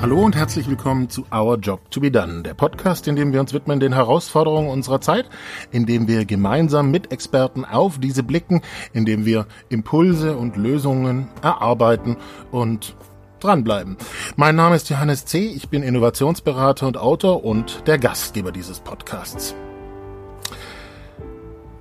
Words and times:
Hallo 0.00 0.22
und 0.22 0.34
herzlich 0.34 0.66
willkommen 0.66 1.10
zu 1.10 1.26
Our 1.30 1.58
Job 1.58 1.90
to 1.90 2.00
be 2.00 2.10
Done, 2.10 2.42
der 2.42 2.54
Podcast, 2.54 3.06
in 3.06 3.16
dem 3.16 3.34
wir 3.34 3.40
uns 3.40 3.52
widmen 3.52 3.80
den 3.80 3.92
Herausforderungen 3.92 4.70
unserer 4.70 5.02
Zeit, 5.02 5.28
in 5.72 5.84
dem 5.84 6.08
wir 6.08 6.24
gemeinsam 6.24 6.90
mit 6.90 7.12
Experten 7.12 7.66
auf 7.66 7.98
diese 7.98 8.22
blicken, 8.22 8.62
in 8.94 9.04
dem 9.04 9.26
wir 9.26 9.46
Impulse 9.68 10.38
und 10.38 10.56
Lösungen 10.56 11.28
erarbeiten 11.42 12.16
und 12.50 12.96
dranbleiben. 13.40 13.98
Mein 14.36 14.56
Name 14.56 14.76
ist 14.76 14.88
Johannes 14.88 15.26
C., 15.26 15.40
ich 15.40 15.68
bin 15.68 15.82
Innovationsberater 15.82 16.86
und 16.86 16.96
Autor 16.96 17.44
und 17.44 17.86
der 17.86 17.98
Gastgeber 17.98 18.52
dieses 18.52 18.80
Podcasts. 18.80 19.54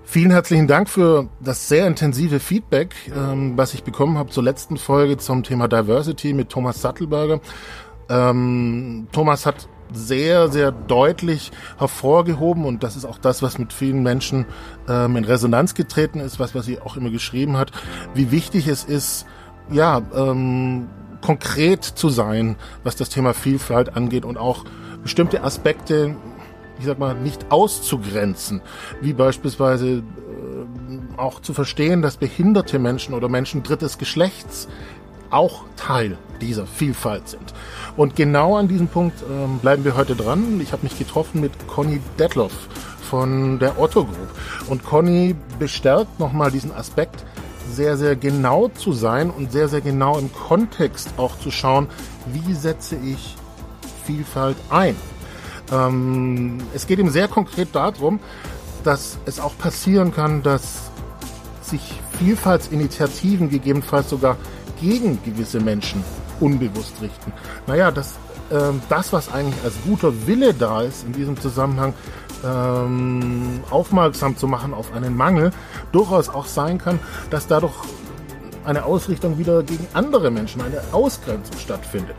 Vielen 0.04 0.31
herzlichen 0.31 0.67
Dank 0.67 0.89
für 0.89 1.30
das 1.39 1.70
sehr 1.70 1.86
intensive 1.86 2.39
Feedback, 2.39 2.95
ähm, 3.16 3.53
was 3.55 3.75
ich 3.75 3.83
bekommen 3.83 4.17
habe 4.17 4.31
zur 4.31 4.44
letzten 4.44 4.77
Folge 4.77 5.17
zum 5.17 5.44
Thema 5.44 5.67
Diversity 5.67 6.33
mit 6.33 6.49
Thomas 6.49 6.81
Sattelberger. 6.81 7.39
Ähm, 8.09 9.08
Thomas 9.12 9.45
hat 9.45 9.68
sehr, 9.91 10.50
sehr 10.50 10.72
deutlich 10.72 11.52
hervorgehoben 11.77 12.66
und 12.66 12.84
das 12.84 12.95
ist 12.95 13.05
auch 13.05 13.17
das, 13.17 13.41
was 13.41 13.58
mit 13.58 13.73
vielen 13.73 14.04
Menschen 14.04 14.45
ähm, 14.88 15.16
in 15.16 15.26
Resonanz 15.26 15.73
getreten 15.73 16.20
ist, 16.20 16.40
was, 16.40 16.53
was 16.55 16.66
sie 16.66 16.80
auch 16.80 16.98
immer 16.98 17.09
geschrieben 17.09 17.58
hat, 17.58 17.72
wie 18.14 18.31
wichtig 18.31 18.67
es 18.67 18.84
ist, 18.84 19.26
ja, 19.72 20.02
ähm, 20.14 20.88
konkret 21.22 21.84
zu 21.84 22.09
sein, 22.09 22.55
was 22.84 22.95
das 22.95 23.09
Thema 23.09 23.34
Vielfalt 23.34 23.95
angeht 23.95 24.26
und 24.26 24.38
auch 24.38 24.64
bestimmte 25.03 25.44
Aspekte, 25.44 26.16
ich 26.80 26.86
sag 26.86 26.98
mal, 27.00 27.14
nicht 27.16 27.52
auszugrenzen, 27.52 28.62
wie 29.02 29.14
beispielsweise 29.14 29.98
äh, 29.98 30.02
auch 31.17 31.41
zu 31.41 31.53
verstehen, 31.53 32.02
dass 32.02 32.17
behinderte 32.17 32.80
Menschen 32.80 33.14
oder 33.14 33.28
Menschen 33.28 33.64
drittes 33.64 33.98
Geschlechts 33.98 34.67
auch 35.30 35.63
Teil 35.75 36.17
dieser 36.41 36.66
Vielfalt 36.66 37.27
sind. 37.30 37.53
Und 37.97 38.16
genau 38.16 38.55
an 38.55 38.67
diesem 38.67 38.88
Punkt 38.88 39.22
ähm, 39.30 39.59
bleiben 39.59 39.83
wir 39.83 39.95
heute 39.95 40.16
dran. 40.16 40.59
Ich 40.61 40.71
habe 40.71 40.83
mich 40.83 40.97
getroffen 40.97 41.41
mit 41.41 41.52
Conny 41.67 41.99
Detloff 42.17 42.53
von 43.09 43.59
der 43.59 43.80
Otto 43.80 44.05
Group. 44.05 44.30
Und 44.67 44.83
Conny 44.86 45.36
bestärkt 45.58 46.19
nochmal 46.19 46.52
diesen 46.52 46.71
Aspekt, 46.71 47.25
sehr, 47.71 47.97
sehr 47.97 48.16
genau 48.16 48.67
zu 48.69 48.94
sein 48.94 49.30
und 49.30 49.52
sehr, 49.52 49.67
sehr 49.67 49.81
genau 49.81 50.17
im 50.17 50.31
Kontext 50.33 51.09
auch 51.17 51.38
zu 51.39 51.52
schauen, 51.52 51.88
wie 52.27 52.53
setze 52.53 52.95
ich 52.95 53.36
Vielfalt 54.05 54.58
ein. 54.69 54.95
Ähm, 55.71 56.58
es 56.73 56.88
geht 56.88 56.99
ihm 56.99 57.09
sehr 57.09 57.27
konkret 57.27 57.69
darum, 57.73 58.19
dass 58.83 59.17
es 59.25 59.39
auch 59.39 59.58
passieren 59.58 60.14
kann, 60.14 60.41
dass 60.41 60.89
sich 61.61 62.02
Vielfaltsinitiativen 62.17 63.49
gegebenenfalls 63.49 64.09
sogar 64.09 64.38
gegen 64.81 65.22
gewisse 65.23 65.59
Menschen 65.59 66.03
unbewusst 66.39 67.02
richten. 67.02 67.31
Naja, 67.67 67.91
das, 67.91 68.13
äh, 68.49 68.59
das, 68.89 69.13
was 69.13 69.31
eigentlich 69.31 69.63
als 69.63 69.75
guter 69.86 70.27
Wille 70.27 70.53
da 70.53 70.81
ist, 70.81 71.05
in 71.05 71.13
diesem 71.13 71.39
Zusammenhang 71.39 71.94
ähm, 72.44 73.61
aufmerksam 73.69 74.38
zu 74.38 74.47
machen 74.47 74.73
auf 74.73 74.94
einen 74.94 75.16
Mangel, 75.16 75.52
durchaus 75.91 76.30
auch 76.30 76.45
sein 76.45 76.77
kann, 76.77 76.99
dass 77.30 77.47
dadurch 77.47 77.75
eine 78.66 78.86
Ausrichtung 78.86 79.38
wieder 79.38 79.63
gegen 79.63 79.88
andere 79.94 80.31
Menschen, 80.31 80.61
eine 80.61 80.81
Ausgrenzung 80.91 81.58
stattfindet. 81.58 82.16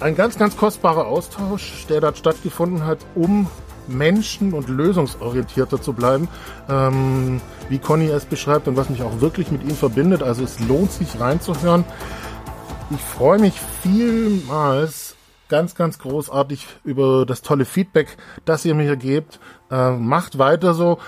Ein 0.00 0.16
ganz, 0.16 0.36
ganz 0.36 0.56
kostbarer 0.56 1.06
Austausch, 1.06 1.86
der 1.88 2.00
dort 2.00 2.18
stattgefunden 2.18 2.84
hat, 2.84 2.98
um 3.14 3.48
menschen- 3.86 4.52
und 4.52 4.68
lösungsorientierter 4.68 5.80
zu 5.80 5.92
bleiben, 5.92 6.28
ähm, 6.68 7.40
wie 7.68 7.78
Conny 7.78 8.08
es 8.08 8.24
beschreibt 8.24 8.68
und 8.68 8.76
was 8.76 8.90
mich 8.90 9.02
auch 9.02 9.20
wirklich 9.20 9.50
mit 9.50 9.62
ihm 9.62 9.74
verbindet. 9.74 10.22
Also 10.22 10.44
es 10.44 10.60
lohnt 10.60 10.92
sich 10.92 11.20
reinzuhören. 11.20 11.84
Ich 12.90 13.00
freue 13.00 13.38
mich 13.38 13.54
vielmals 13.82 15.16
ganz, 15.48 15.74
ganz 15.74 15.98
großartig 15.98 16.66
über 16.84 17.26
das 17.26 17.42
tolle 17.42 17.64
Feedback, 17.64 18.16
das 18.44 18.64
ihr 18.64 18.74
mir 18.74 18.84
hier 18.84 18.96
gebt. 18.96 19.40
Äh, 19.70 19.92
macht 19.92 20.38
weiter 20.38 20.74
so. 20.74 20.98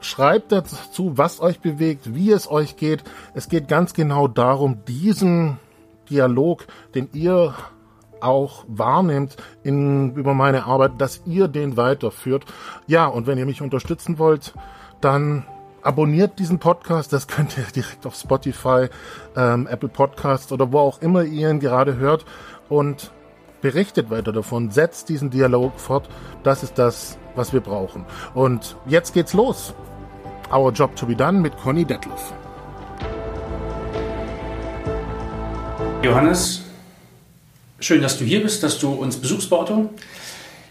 Schreibt 0.00 0.50
dazu, 0.50 1.16
was 1.16 1.40
euch 1.40 1.60
bewegt, 1.60 2.14
wie 2.14 2.32
es 2.32 2.50
euch 2.50 2.76
geht. 2.76 3.04
Es 3.34 3.48
geht 3.48 3.68
ganz 3.68 3.94
genau 3.94 4.26
darum, 4.26 4.84
diesen 4.86 5.58
Dialog, 6.10 6.66
den 6.94 7.08
ihr 7.12 7.54
auch 8.20 8.64
wahrnehmt 8.68 9.36
in, 9.62 10.14
über 10.14 10.34
meine 10.34 10.64
Arbeit, 10.64 10.92
dass 10.98 11.22
ihr 11.24 11.48
den 11.48 11.76
weiterführt. 11.76 12.44
Ja, 12.86 13.06
und 13.06 13.26
wenn 13.26 13.38
ihr 13.38 13.46
mich 13.46 13.62
unterstützen 13.62 14.18
wollt, 14.18 14.54
dann 15.00 15.44
abonniert 15.82 16.38
diesen 16.38 16.58
Podcast. 16.58 17.12
Das 17.12 17.26
könnt 17.26 17.56
ihr 17.58 17.64
direkt 17.74 18.06
auf 18.06 18.14
Spotify, 18.14 18.88
ähm, 19.36 19.66
Apple 19.66 19.88
Podcasts 19.88 20.52
oder 20.52 20.72
wo 20.72 20.78
auch 20.78 21.02
immer 21.02 21.24
ihr 21.24 21.50
ihn 21.50 21.60
gerade 21.60 21.96
hört. 21.96 22.24
Und 22.68 23.10
berichtet 23.60 24.10
weiter 24.10 24.32
davon, 24.32 24.70
setzt 24.70 25.08
diesen 25.08 25.30
Dialog 25.30 25.78
fort. 25.78 26.08
Das 26.42 26.62
ist 26.62 26.78
das, 26.78 27.18
was 27.34 27.52
wir 27.52 27.60
brauchen. 27.60 28.04
Und 28.34 28.76
jetzt 28.86 29.14
geht's 29.14 29.34
los. 29.34 29.74
Our 30.52 30.72
Job 30.72 30.96
to 30.96 31.06
be 31.06 31.14
Done 31.14 31.40
mit 31.40 31.56
Conny 31.56 31.84
Detlef. 31.84 32.32
Johannes, 36.02 36.62
Schön, 37.82 38.00
dass 38.00 38.16
du 38.16 38.24
hier 38.24 38.40
bist, 38.40 38.62
dass 38.62 38.78
du 38.78 38.92
uns 38.92 39.16
besuchst 39.16 39.50
bei. 39.50 39.88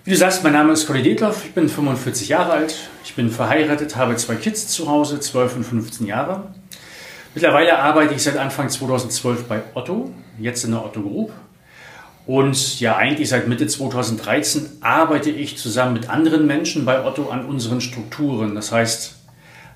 Wie 0.03 0.09
du 0.09 0.17
sagst, 0.17 0.43
mein 0.43 0.53
Name 0.53 0.73
ist 0.73 0.87
Conny 0.87 1.03
Detloff, 1.03 1.45
ich 1.45 1.53
bin 1.53 1.69
45 1.69 2.27
Jahre 2.27 2.53
alt, 2.53 2.89
ich 3.05 3.13
bin 3.13 3.29
verheiratet, 3.29 3.95
habe 3.95 4.15
zwei 4.15 4.33
Kids 4.33 4.67
zu 4.67 4.89
Hause, 4.89 5.19
12 5.19 5.57
und 5.57 5.63
15 5.63 6.07
Jahre. 6.07 6.55
Mittlerweile 7.35 7.77
arbeite 7.77 8.15
ich 8.15 8.23
seit 8.23 8.35
Anfang 8.35 8.67
2012 8.67 9.43
bei 9.43 9.61
Otto, 9.75 10.11
jetzt 10.39 10.63
in 10.63 10.71
der 10.71 10.83
Otto 10.83 11.01
Group. 11.01 11.31
Und 12.25 12.79
ja, 12.79 12.95
eigentlich 12.95 13.29
seit 13.29 13.47
Mitte 13.47 13.67
2013 13.67 14.81
arbeite 14.81 15.29
ich 15.29 15.59
zusammen 15.59 15.93
mit 15.93 16.09
anderen 16.09 16.47
Menschen 16.47 16.83
bei 16.83 17.05
Otto 17.05 17.29
an 17.29 17.45
unseren 17.45 17.79
Strukturen. 17.79 18.55
Das 18.55 18.71
heißt, 18.71 19.17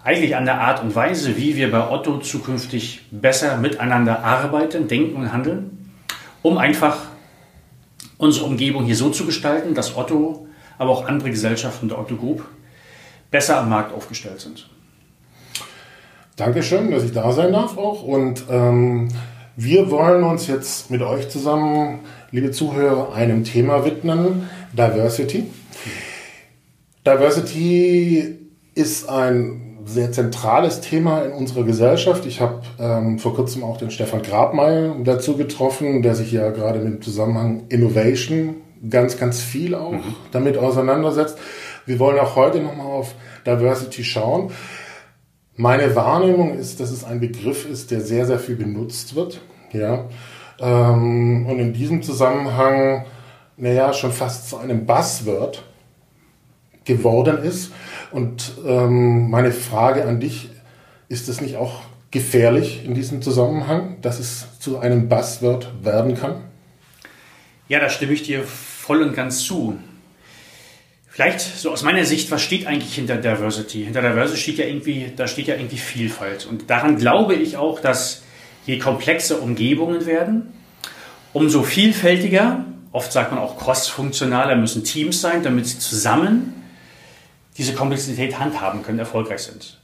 eigentlich 0.03 0.35
an 0.35 0.45
der 0.45 0.59
Art 0.59 0.81
und 0.81 0.95
Weise, 0.95 1.37
wie 1.37 1.55
wir 1.55 1.69
bei 1.69 1.87
Otto 1.87 2.17
zukünftig 2.17 3.01
besser 3.11 3.57
miteinander 3.57 4.23
arbeiten, 4.23 4.87
denken 4.87 5.17
und 5.17 5.31
handeln, 5.31 5.93
um 6.41 6.57
einfach 6.57 6.97
unsere 8.17 8.45
Umgebung 8.45 8.85
hier 8.85 8.95
so 8.95 9.09
zu 9.09 9.25
gestalten, 9.25 9.73
dass 9.73 9.95
Otto, 9.95 10.47
aber 10.77 10.91
auch 10.91 11.07
andere 11.07 11.29
Gesellschaften 11.29 11.89
der 11.89 11.99
Otto 11.99 12.15
Group 12.15 12.45
besser 13.31 13.59
am 13.59 13.69
Markt 13.69 13.93
aufgestellt 13.93 14.39
sind. 14.41 14.69
Dankeschön, 16.35 16.91
dass 16.91 17.03
ich 17.03 17.13
da 17.13 17.31
sein 17.31 17.53
darf 17.53 17.77
auch. 17.77 18.03
Und 18.03 18.43
ähm, 18.49 19.09
wir 19.55 19.89
wollen 19.89 20.23
uns 20.23 20.47
jetzt 20.47 20.91
mit 20.91 21.01
euch 21.01 21.29
zusammen, 21.29 21.99
liebe 22.31 22.51
Zuhörer, 22.51 23.13
einem 23.13 23.45
Thema 23.45 23.85
widmen, 23.85 24.49
Diversity. 24.73 25.45
Diversity 27.05 28.37
ist 28.73 29.07
ein 29.07 29.64
sehr 29.85 30.11
zentrales 30.11 30.81
Thema 30.81 31.21
in 31.21 31.31
unserer 31.31 31.63
Gesellschaft. 31.63 32.25
Ich 32.25 32.41
habe 32.41 32.61
ähm, 32.79 33.19
vor 33.19 33.35
kurzem 33.35 33.63
auch 33.63 33.77
den 33.77 33.91
Stefan 33.91 34.21
Grabmeier 34.21 34.95
dazu 35.03 35.37
getroffen, 35.37 36.01
der 36.01 36.15
sich 36.15 36.31
ja 36.31 36.49
gerade 36.49 36.79
mit 36.79 36.93
dem 36.93 37.01
Zusammenhang 37.01 37.63
Innovation 37.69 38.55
ganz, 38.89 39.17
ganz 39.17 39.41
viel 39.41 39.75
auch 39.75 39.91
mhm. 39.91 40.15
damit 40.31 40.57
auseinandersetzt. 40.57 41.37
Wir 41.85 41.99
wollen 41.99 42.19
auch 42.19 42.35
heute 42.35 42.59
nochmal 42.59 42.87
auf 42.87 43.13
Diversity 43.45 44.03
schauen. 44.03 44.51
Meine 45.55 45.95
Wahrnehmung 45.95 46.57
ist, 46.57 46.79
dass 46.79 46.91
es 46.91 47.03
ein 47.03 47.19
Begriff 47.19 47.69
ist, 47.69 47.91
der 47.91 48.01
sehr, 48.01 48.25
sehr 48.25 48.39
viel 48.39 48.55
benutzt 48.55 49.15
wird. 49.15 49.41
Ja. 49.71 50.05
Ähm, 50.59 51.45
und 51.45 51.59
in 51.59 51.73
diesem 51.73 52.01
Zusammenhang, 52.01 53.05
naja, 53.55 53.93
schon 53.93 54.11
fast 54.11 54.49
zu 54.49 54.57
einem 54.57 54.85
Buzzword 54.85 55.63
geworden 56.85 57.43
ist. 57.43 57.71
Und 58.15 58.53
ähm, 58.65 59.29
meine 59.29 59.51
Frage 59.51 60.05
an 60.05 60.21
dich, 60.21 60.47
ist 61.09 61.27
es 61.27 61.41
nicht 61.41 61.57
auch 61.57 61.81
gefährlich 62.11 62.85
in 62.85 62.93
diesem 62.93 63.21
Zusammenhang, 63.21 63.97
dass 64.01 64.19
es 64.19 64.57
zu 64.57 64.79
einem 64.79 65.09
Buzzword 65.09 65.83
werden 65.83 66.15
kann? 66.15 66.45
Ja, 67.67 67.81
da 67.81 67.89
stimme 67.89 68.13
ich 68.13 68.23
dir 68.23 68.45
voll 68.45 69.01
und 69.01 69.17
ganz 69.17 69.39
zu. 69.43 69.77
Vielleicht 71.09 71.41
so 71.41 71.71
aus 71.71 71.83
meiner 71.83 72.05
Sicht, 72.05 72.31
was 72.31 72.41
steht 72.41 72.67
eigentlich 72.67 72.95
hinter 72.95 73.17
Diversity? 73.17 73.83
Hinter 73.83 74.01
Diversity 74.01 74.39
steht 74.39 74.57
ja 74.59 74.65
irgendwie, 74.65 75.11
da 75.13 75.27
steht 75.27 75.47
ja 75.47 75.55
irgendwie 75.55 75.77
Vielfalt. 75.77 76.45
Und 76.45 76.69
daran 76.69 76.95
glaube 76.95 77.35
ich 77.35 77.57
auch, 77.57 77.81
dass 77.81 78.23
je 78.65 78.79
komplexer 78.79 79.41
Umgebungen 79.41 80.05
werden, 80.05 80.53
umso 81.33 81.63
vielfältiger, 81.63 82.63
oft 82.93 83.11
sagt 83.11 83.33
man 83.33 83.41
auch 83.41 83.57
cross-funktionaler 83.57 84.55
müssen 84.55 84.85
Teams 84.85 85.19
sein, 85.19 85.43
damit 85.43 85.67
sie 85.67 85.79
zusammen 85.79 86.64
diese 87.57 87.73
Komplexität 87.73 88.39
handhaben 88.39 88.83
können, 88.83 88.99
erfolgreich 88.99 89.41
sind. 89.41 89.79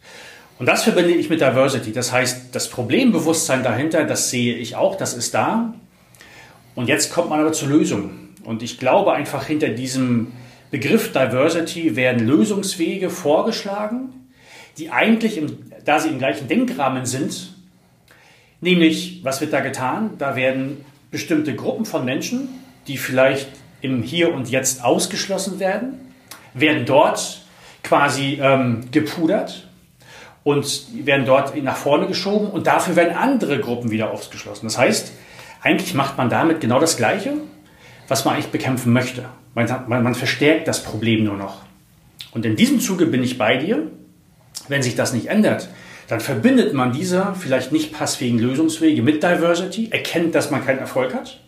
Und 0.59 0.67
das 0.67 0.83
verbinde 0.83 1.13
ich 1.13 1.29
mit 1.29 1.41
Diversity. 1.41 1.91
Das 1.91 2.11
heißt, 2.11 2.53
das 2.53 2.69
Problembewusstsein 2.69 3.63
dahinter, 3.63 4.03
das 4.03 4.29
sehe 4.29 4.55
ich 4.55 4.75
auch, 4.75 4.95
das 4.95 5.13
ist 5.13 5.33
da. 5.33 5.73
Und 6.75 6.87
jetzt 6.87 7.11
kommt 7.11 7.29
man 7.29 7.39
aber 7.39 7.51
zur 7.51 7.69
Lösung. 7.69 8.11
Und 8.43 8.61
ich 8.61 8.77
glaube 8.77 9.13
einfach, 9.13 9.45
hinter 9.45 9.69
diesem 9.69 10.33
Begriff 10.69 11.11
Diversity 11.11 11.95
werden 11.95 12.27
Lösungswege 12.27 13.09
vorgeschlagen, 13.09 14.29
die 14.77 14.89
eigentlich, 14.89 15.37
im, 15.37 15.57
da 15.83 15.99
sie 15.99 16.09
im 16.09 16.19
gleichen 16.19 16.47
Denkrahmen 16.47 17.05
sind, 17.05 17.55
nämlich, 18.61 19.19
was 19.23 19.41
wird 19.41 19.53
da 19.53 19.59
getan? 19.59 20.11
Da 20.17 20.35
werden 20.35 20.85
bestimmte 21.09 21.55
Gruppen 21.55 21.85
von 21.85 22.05
Menschen, 22.05 22.49
die 22.87 22.97
vielleicht 22.97 23.49
im 23.81 24.01
Hier 24.03 24.33
und 24.33 24.49
Jetzt 24.49 24.83
ausgeschlossen 24.83 25.59
werden, 25.59 26.13
werden 26.53 26.85
dort 26.85 27.40
quasi 27.83 28.39
ähm, 28.41 28.85
gepudert 28.91 29.67
und 30.43 31.05
werden 31.05 31.25
dort 31.25 31.61
nach 31.63 31.77
vorne 31.77 32.07
geschoben 32.07 32.49
und 32.49 32.67
dafür 32.67 32.95
werden 32.95 33.15
andere 33.15 33.59
Gruppen 33.59 33.91
wieder 33.91 34.11
ausgeschlossen. 34.11 34.65
Das 34.65 34.77
heißt, 34.77 35.11
eigentlich 35.61 35.93
macht 35.93 36.17
man 36.17 36.29
damit 36.29 36.61
genau 36.61 36.79
das 36.79 36.97
Gleiche, 36.97 37.33
was 38.07 38.25
man 38.25 38.33
eigentlich 38.33 38.51
bekämpfen 38.51 38.93
möchte. 38.93 39.25
Man, 39.53 39.67
man, 39.87 40.03
man 40.03 40.15
verstärkt 40.15 40.67
das 40.67 40.83
Problem 40.83 41.23
nur 41.23 41.37
noch. 41.37 41.61
Und 42.31 42.45
in 42.45 42.55
diesem 42.55 42.79
Zuge 42.79 43.05
bin 43.05 43.23
ich 43.23 43.37
bei 43.37 43.57
dir. 43.57 43.87
Wenn 44.67 44.83
sich 44.83 44.95
das 44.95 45.13
nicht 45.13 45.27
ändert, 45.27 45.69
dann 46.07 46.19
verbindet 46.19 46.73
man 46.73 46.91
diese 46.91 47.35
vielleicht 47.37 47.71
nicht 47.71 47.93
passfähigen 47.93 48.39
Lösungswege 48.39 49.01
mit 49.01 49.23
Diversity, 49.23 49.89
erkennt, 49.91 50.35
dass 50.35 50.51
man 50.51 50.65
keinen 50.65 50.79
Erfolg 50.79 51.13
hat. 51.13 51.39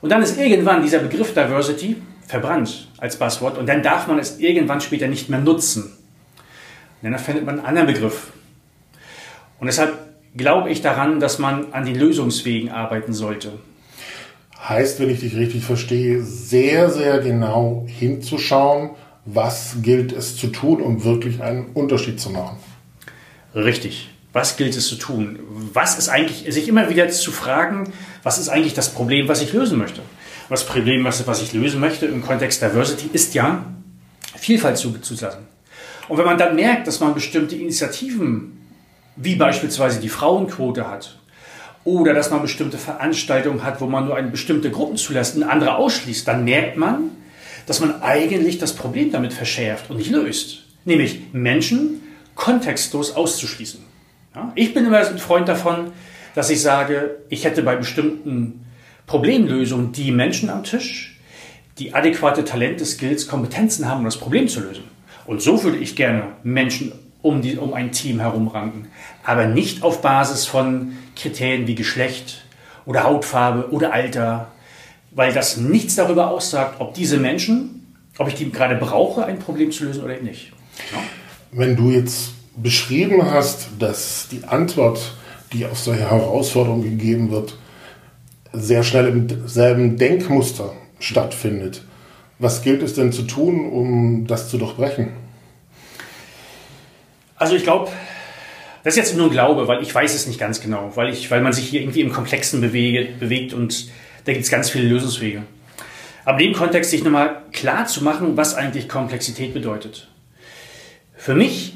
Und 0.00 0.10
dann 0.10 0.22
ist 0.22 0.38
irgendwann 0.38 0.82
dieser 0.82 0.98
Begriff 0.98 1.34
Diversity 1.34 1.96
verbrannt 2.26 2.88
als 2.98 3.18
Buzzword 3.18 3.58
und 3.58 3.68
dann 3.68 3.82
darf 3.82 4.06
man 4.06 4.18
es 4.18 4.38
irgendwann 4.38 4.80
später 4.80 5.08
nicht 5.08 5.28
mehr 5.28 5.40
nutzen. 5.40 5.96
Und 7.02 7.10
dann 7.10 7.18
findet 7.20 7.44
man 7.44 7.58
einen 7.58 7.66
anderen 7.66 7.86
Begriff. 7.86 8.32
Und 9.60 9.66
deshalb 9.66 9.98
glaube 10.36 10.70
ich 10.70 10.82
daran, 10.82 11.20
dass 11.20 11.38
man 11.38 11.72
an 11.72 11.84
den 11.84 11.94
Lösungswegen 11.94 12.70
arbeiten 12.70 13.12
sollte. 13.12 13.52
Heißt, 14.68 14.98
wenn 15.00 15.10
ich 15.10 15.20
dich 15.20 15.36
richtig 15.36 15.64
verstehe, 15.64 16.22
sehr, 16.22 16.90
sehr 16.90 17.20
genau 17.20 17.86
hinzuschauen, 17.86 18.90
was 19.24 19.76
gilt 19.82 20.12
es 20.12 20.36
zu 20.36 20.48
tun, 20.48 20.80
um 20.80 21.04
wirklich 21.04 21.42
einen 21.42 21.66
Unterschied 21.74 22.20
zu 22.20 22.30
machen. 22.30 22.58
Richtig. 23.54 24.10
Was 24.32 24.56
gilt 24.56 24.76
es 24.76 24.88
zu 24.88 24.96
tun? 24.96 25.38
Was 25.72 25.98
ist 25.98 26.08
eigentlich, 26.08 26.52
sich 26.52 26.68
immer 26.68 26.90
wieder 26.90 27.08
zu 27.08 27.32
fragen, 27.32 27.92
was 28.22 28.38
ist 28.38 28.48
eigentlich 28.48 28.74
das 28.74 28.90
Problem, 28.90 29.28
was 29.28 29.40
ich 29.40 29.52
lösen 29.52 29.78
möchte? 29.78 30.02
Das 30.48 30.64
Problem, 30.64 31.04
was, 31.04 31.26
was 31.26 31.42
ich 31.42 31.52
lösen 31.52 31.80
möchte 31.80 32.06
im 32.06 32.22
Kontext 32.22 32.62
Diversity, 32.62 33.10
ist 33.12 33.34
ja, 33.34 33.64
Vielfalt 34.36 34.76
zuzulassen. 34.76 35.46
Und 36.08 36.18
wenn 36.18 36.24
man 36.24 36.38
dann 36.38 36.54
merkt, 36.54 36.86
dass 36.86 37.00
man 37.00 37.14
bestimmte 37.14 37.56
Initiativen, 37.56 38.64
wie 39.16 39.34
beispielsweise 39.34 39.98
die 40.00 40.08
Frauenquote 40.08 40.88
hat, 40.88 41.18
oder 41.84 42.14
dass 42.14 42.30
man 42.30 42.42
bestimmte 42.42 42.78
Veranstaltungen 42.78 43.64
hat, 43.64 43.80
wo 43.80 43.86
man 43.86 44.06
nur 44.06 44.16
eine 44.16 44.28
bestimmte 44.28 44.70
Gruppen 44.70 44.96
zulässt 44.96 45.36
und 45.36 45.44
andere 45.44 45.76
ausschließt, 45.76 46.26
dann 46.26 46.44
merkt 46.44 46.76
man, 46.76 47.10
dass 47.66 47.80
man 47.80 48.02
eigentlich 48.02 48.58
das 48.58 48.74
Problem 48.74 49.10
damit 49.12 49.32
verschärft 49.32 49.90
und 49.90 49.96
nicht 49.96 50.10
löst. 50.10 50.64
Nämlich 50.84 51.20
Menschen 51.32 52.02
kontextlos 52.34 53.14
auszuschließen. 53.14 53.80
Ja? 54.34 54.52
Ich 54.54 54.74
bin 54.74 54.84
immer 54.84 54.98
ein 54.98 55.18
Freund 55.18 55.48
davon, 55.48 55.92
dass 56.34 56.50
ich 56.50 56.60
sage, 56.60 57.16
ich 57.28 57.44
hätte 57.44 57.62
bei 57.62 57.76
bestimmten 57.76 58.65
Problemlösungen 59.06 59.92
die 59.92 60.10
Menschen 60.10 60.50
am 60.50 60.64
Tisch, 60.64 61.18
die 61.78 61.94
adäquate 61.94 62.44
Talente, 62.44 62.84
Skills, 62.84 63.28
Kompetenzen 63.28 63.88
haben, 63.88 63.98
um 63.98 64.04
das 64.04 64.16
Problem 64.16 64.48
zu 64.48 64.60
lösen. 64.60 64.84
Und 65.26 65.42
so 65.42 65.62
würde 65.62 65.78
ich 65.78 65.96
gerne 65.96 66.24
Menschen 66.42 66.92
um, 67.22 67.42
die, 67.42 67.56
um 67.56 67.74
ein 67.74 67.92
Team 67.92 68.20
herumranken. 68.20 68.88
Aber 69.24 69.46
nicht 69.46 69.82
auf 69.82 70.00
Basis 70.00 70.46
von 70.46 70.92
Kriterien 71.16 71.66
wie 71.66 71.74
Geschlecht 71.74 72.44
oder 72.84 73.04
Hautfarbe 73.04 73.70
oder 73.70 73.92
Alter, 73.92 74.52
weil 75.10 75.32
das 75.32 75.56
nichts 75.56 75.96
darüber 75.96 76.30
aussagt, 76.30 76.76
ob 76.80 76.94
diese 76.94 77.18
Menschen, 77.18 77.96
ob 78.18 78.28
ich 78.28 78.34
die 78.34 78.50
gerade 78.50 78.76
brauche, 78.76 79.24
ein 79.24 79.38
Problem 79.38 79.72
zu 79.72 79.84
lösen 79.84 80.04
oder 80.04 80.20
nicht. 80.20 80.52
Ja? 80.92 80.98
Wenn 81.52 81.76
du 81.76 81.90
jetzt 81.90 82.30
beschrieben 82.56 83.30
hast, 83.30 83.68
dass 83.78 84.28
die 84.30 84.44
Antwort, 84.44 85.14
die 85.52 85.66
auf 85.66 85.78
solche 85.78 86.10
Herausforderungen 86.10 86.82
gegeben 86.82 87.30
wird, 87.30 87.56
sehr 88.60 88.82
schnell 88.82 89.08
im 89.08 89.48
selben 89.48 89.96
Denkmuster 89.96 90.72
stattfindet. 90.98 91.82
Was 92.38 92.62
gilt 92.62 92.82
es 92.82 92.94
denn 92.94 93.12
zu 93.12 93.22
tun, 93.22 93.70
um 93.70 94.26
das 94.26 94.50
zu 94.50 94.58
durchbrechen? 94.58 95.12
Also 97.36 97.54
ich 97.54 97.62
glaube, 97.62 97.90
das 98.84 98.94
ist 98.96 98.98
jetzt 98.98 99.16
nur 99.16 99.26
ein 99.26 99.32
Glaube, 99.32 99.68
weil 99.68 99.82
ich 99.82 99.94
weiß 99.94 100.14
es 100.14 100.26
nicht 100.26 100.38
ganz 100.38 100.60
genau, 100.60 100.92
weil, 100.94 101.10
ich, 101.10 101.30
weil 101.30 101.40
man 101.40 101.52
sich 101.52 101.68
hier 101.68 101.80
irgendwie 101.80 102.02
im 102.02 102.12
Komplexen 102.12 102.60
bewege, 102.60 103.08
bewegt 103.18 103.52
und 103.52 103.88
da 104.24 104.32
gibt 104.32 104.44
es 104.44 104.50
ganz 104.50 104.70
viele 104.70 104.88
Lösungswege. 104.88 105.42
Aber 106.24 106.40
in 106.40 106.52
dem 106.52 106.54
Kontext 106.54 106.90
sich 106.90 107.04
nochmal 107.04 107.42
klar 107.52 107.86
zu 107.86 108.02
machen, 108.02 108.36
was 108.36 108.54
eigentlich 108.54 108.88
Komplexität 108.88 109.54
bedeutet. 109.54 110.08
Für 111.16 111.34
mich 111.34 111.74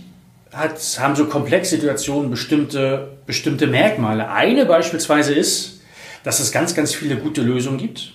hat, 0.52 0.78
haben 0.98 1.16
so 1.16 1.26
komplexe 1.26 1.76
Situationen 1.76 2.30
bestimmte, 2.30 3.16
bestimmte 3.26 3.66
Merkmale. 3.66 4.30
Eine 4.30 4.66
beispielsweise 4.66 5.34
ist, 5.34 5.79
dass 6.22 6.40
es 6.40 6.52
ganz, 6.52 6.74
ganz 6.74 6.94
viele 6.94 7.16
gute 7.16 7.42
Lösungen 7.42 7.78
gibt 7.78 8.14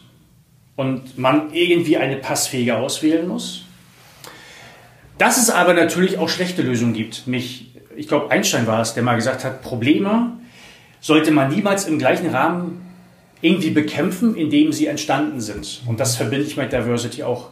und 0.75 1.17
man 1.17 1.53
irgendwie 1.53 1.97
eine 1.97 2.17
passfähige 2.17 2.77
auswählen 2.77 3.27
muss. 3.27 3.65
Dass 5.17 5.37
es 5.37 5.49
aber 5.49 5.73
natürlich 5.73 6.17
auch 6.17 6.29
schlechte 6.29 6.61
Lösungen 6.61 6.93
gibt. 6.93 7.25
Mich, 7.25 7.71
ich 7.95 8.07
glaube, 8.07 8.31
Einstein 8.31 8.67
war 8.67 8.81
es, 8.81 8.93
der 8.93 9.03
mal 9.03 9.15
gesagt 9.15 9.43
hat, 9.43 9.61
Probleme 9.61 10.33
sollte 10.99 11.31
man 11.31 11.49
niemals 11.49 11.87
im 11.87 11.99
gleichen 11.99 12.29
Rahmen 12.29 12.81
irgendwie 13.41 13.69
bekämpfen, 13.69 14.35
in 14.35 14.49
dem 14.49 14.73
sie 14.73 14.87
entstanden 14.87 15.39
sind. 15.39 15.83
Und 15.85 15.99
das 15.99 16.15
verbinde 16.15 16.45
ich 16.45 16.57
mit 16.57 16.73
Diversity 16.73 17.23
auch. 17.23 17.49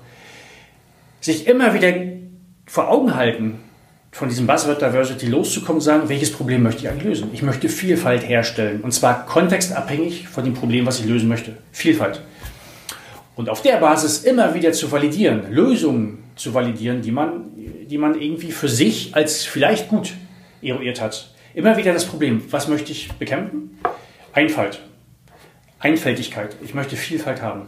Sich 1.21 1.47
immer 1.47 1.73
wieder 1.73 1.93
vor 2.65 2.89
Augen 2.89 3.15
halten, 3.15 3.59
von 4.13 4.29
diesem 4.29 4.45
Buzzword 4.45 4.79
Diversity 4.79 5.25
loszukommen 5.25 5.77
und 5.77 5.81
sagen, 5.81 6.07
welches 6.07 6.31
Problem 6.31 6.61
möchte 6.61 6.81
ich 6.81 6.89
eigentlich 6.89 7.03
lösen? 7.03 7.29
Ich 7.33 7.41
möchte 7.41 7.67
Vielfalt 7.67 8.21
herstellen 8.27 8.81
und 8.81 8.93
zwar 8.93 9.25
kontextabhängig 9.25 10.27
von 10.27 10.45
dem 10.45 10.53
Problem, 10.53 10.85
was 10.85 10.99
ich 10.99 11.07
lösen 11.07 11.27
möchte. 11.27 11.57
Vielfalt. 11.71 12.21
Und 13.35 13.49
auf 13.49 13.63
der 13.63 13.77
Basis 13.77 14.23
immer 14.23 14.53
wieder 14.53 14.71
zu 14.71 14.91
validieren, 14.91 15.51
Lösungen 15.51 16.23
zu 16.35 16.53
validieren, 16.53 17.01
die 17.01 17.11
man, 17.11 17.45
die 17.87 17.97
man 17.97 18.13
irgendwie 18.13 18.51
für 18.51 18.69
sich 18.69 19.15
als 19.15 19.45
vielleicht 19.45 19.89
gut 19.89 20.13
eruiert 20.61 21.01
hat. 21.01 21.33
Immer 21.55 21.75
wieder 21.75 21.91
das 21.91 22.05
Problem, 22.05 22.43
was 22.51 22.67
möchte 22.67 22.91
ich 22.91 23.11
bekämpfen? 23.13 23.79
Einfalt. 24.31 24.79
Einfältigkeit. 25.79 26.55
Ich 26.63 26.75
möchte 26.75 26.95
Vielfalt 26.95 27.41
haben. 27.41 27.63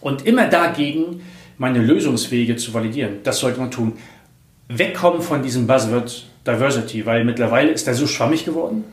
Und 0.00 0.24
immer 0.24 0.46
dagegen 0.46 1.20
meine 1.56 1.80
Lösungswege 1.80 2.54
zu 2.54 2.72
validieren. 2.72 3.18
Das 3.24 3.40
sollte 3.40 3.58
man 3.58 3.72
tun 3.72 3.94
wegkommen 4.68 5.22
von 5.22 5.42
diesem 5.42 5.66
Buzzword 5.66 6.26
Diversity, 6.46 7.04
weil 7.06 7.24
mittlerweile 7.24 7.70
ist 7.70 7.86
er 7.86 7.94
so 7.94 8.06
schwammig 8.06 8.44
geworden. 8.44 8.84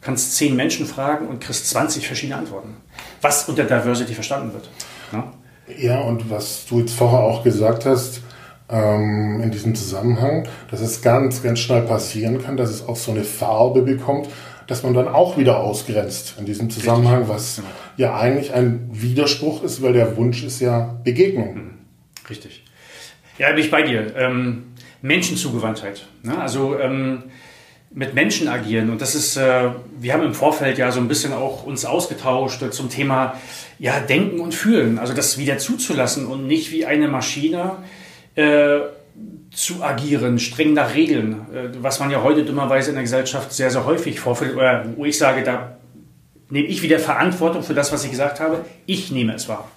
Kannst 0.00 0.36
zehn 0.36 0.56
Menschen 0.56 0.86
fragen 0.86 1.28
und 1.28 1.40
kriegst 1.40 1.70
20 1.70 2.06
verschiedene 2.06 2.38
Antworten, 2.38 2.76
was 3.20 3.48
unter 3.48 3.64
Diversity 3.64 4.14
verstanden 4.14 4.52
wird. 4.52 4.68
Ja, 5.12 5.32
ja 5.76 6.00
und 6.00 6.28
was 6.28 6.66
du 6.66 6.80
jetzt 6.80 6.94
vorher 6.94 7.20
auch 7.20 7.44
gesagt 7.44 7.86
hast, 7.86 8.20
ähm, 8.68 9.40
in 9.42 9.50
diesem 9.50 9.74
Zusammenhang, 9.74 10.48
dass 10.70 10.80
es 10.80 11.02
ganz, 11.02 11.42
ganz 11.42 11.60
schnell 11.60 11.82
passieren 11.82 12.42
kann, 12.42 12.56
dass 12.56 12.70
es 12.70 12.86
auch 12.86 12.96
so 12.96 13.12
eine 13.12 13.22
Farbe 13.22 13.82
bekommt, 13.82 14.28
dass 14.66 14.82
man 14.82 14.94
dann 14.94 15.08
auch 15.08 15.36
wieder 15.36 15.60
ausgrenzt 15.60 16.34
in 16.38 16.46
diesem 16.46 16.70
Zusammenhang, 16.70 17.28
was 17.28 17.56
genau. 17.56 17.68
ja 17.96 18.16
eigentlich 18.16 18.54
ein 18.54 18.88
Widerspruch 18.92 19.62
ist, 19.62 19.82
weil 19.82 19.92
der 19.92 20.16
Wunsch 20.16 20.42
ist 20.42 20.60
ja 20.60 20.98
Begegnung. 21.04 21.54
Hm. 21.54 21.70
Richtig. 22.30 22.64
Ja, 23.38 23.50
bin 23.50 23.58
ich 23.58 23.70
bei 23.70 23.82
dir. 23.82 24.14
Ähm, 24.16 24.71
Menschenzugewandtheit. 25.02 26.06
Ne? 26.22 26.38
Also 26.38 26.78
ähm, 26.78 27.24
mit 27.94 28.14
Menschen 28.14 28.48
agieren. 28.48 28.90
Und 28.90 29.02
das 29.02 29.14
ist, 29.14 29.36
äh, 29.36 29.70
wir 29.98 30.12
haben 30.12 30.22
im 30.22 30.34
Vorfeld 30.34 30.78
ja 30.78 30.90
so 30.90 31.00
ein 31.00 31.08
bisschen 31.08 31.32
auch 31.32 31.64
uns 31.64 31.84
ausgetauscht 31.84 32.62
zum 32.70 32.88
Thema 32.88 33.38
ja, 33.78 34.00
Denken 34.00 34.40
und 34.40 34.54
Fühlen. 34.54 34.98
Also 34.98 35.12
das 35.12 35.38
wieder 35.38 35.58
zuzulassen 35.58 36.26
und 36.26 36.46
nicht 36.46 36.72
wie 36.72 36.86
eine 36.86 37.08
Maschine 37.08 37.76
äh, 38.34 38.78
zu 39.50 39.82
agieren, 39.82 40.38
streng 40.38 40.72
nach 40.72 40.94
Regeln, 40.94 41.46
äh, 41.52 41.68
was 41.82 42.00
man 42.00 42.10
ja 42.10 42.22
heute 42.22 42.44
dummerweise 42.44 42.90
in 42.90 42.94
der 42.94 43.02
Gesellschaft 43.02 43.52
sehr, 43.52 43.70
sehr 43.70 43.84
häufig 43.84 44.20
vorfällt, 44.20 44.56
oder 44.56 44.86
wo 44.96 45.04
ich 45.04 45.18
sage, 45.18 45.42
da 45.42 45.76
nehme 46.48 46.68
ich 46.68 46.82
wieder 46.82 46.98
Verantwortung 46.98 47.62
für 47.62 47.74
das, 47.74 47.92
was 47.92 48.04
ich 48.04 48.10
gesagt 48.10 48.40
habe. 48.40 48.64
Ich 48.86 49.10
nehme 49.10 49.34
es 49.34 49.48
wahr. 49.48 49.70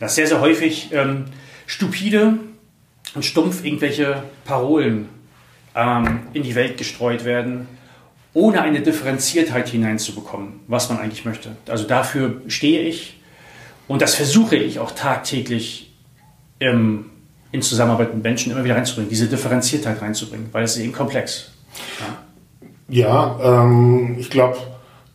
Das 0.00 0.16
sehr, 0.16 0.26
sehr 0.26 0.40
häufig 0.40 0.90
ähm, 0.92 1.26
stupide 1.66 2.38
und 3.14 3.24
stumpf 3.24 3.64
irgendwelche 3.64 4.22
Parolen 4.44 5.08
ähm, 5.74 6.20
in 6.32 6.42
die 6.42 6.54
Welt 6.54 6.76
gestreut 6.76 7.24
werden, 7.24 7.68
ohne 8.32 8.62
eine 8.62 8.80
Differenziertheit 8.80 9.68
hineinzubekommen, 9.68 10.60
was 10.66 10.88
man 10.88 10.98
eigentlich 10.98 11.24
möchte. 11.24 11.56
Also 11.68 11.84
dafür 11.84 12.42
stehe 12.48 12.80
ich 12.82 13.20
und 13.86 14.02
das 14.02 14.14
versuche 14.14 14.56
ich 14.56 14.78
auch 14.78 14.90
tagtäglich 14.90 15.92
im, 16.58 17.06
in 17.52 17.62
Zusammenarbeit 17.62 18.14
mit 18.14 18.22
Menschen 18.22 18.52
immer 18.52 18.64
wieder 18.64 18.76
reinzubringen, 18.76 19.10
diese 19.10 19.28
Differenziertheit 19.28 20.00
reinzubringen, 20.02 20.48
weil 20.52 20.64
es 20.64 20.76
ist 20.76 20.82
eben 20.82 20.92
komplex. 20.92 21.52
Ja, 22.88 23.38
ja 23.38 23.62
ähm, 23.62 24.16
ich 24.18 24.30
glaube, 24.30 24.58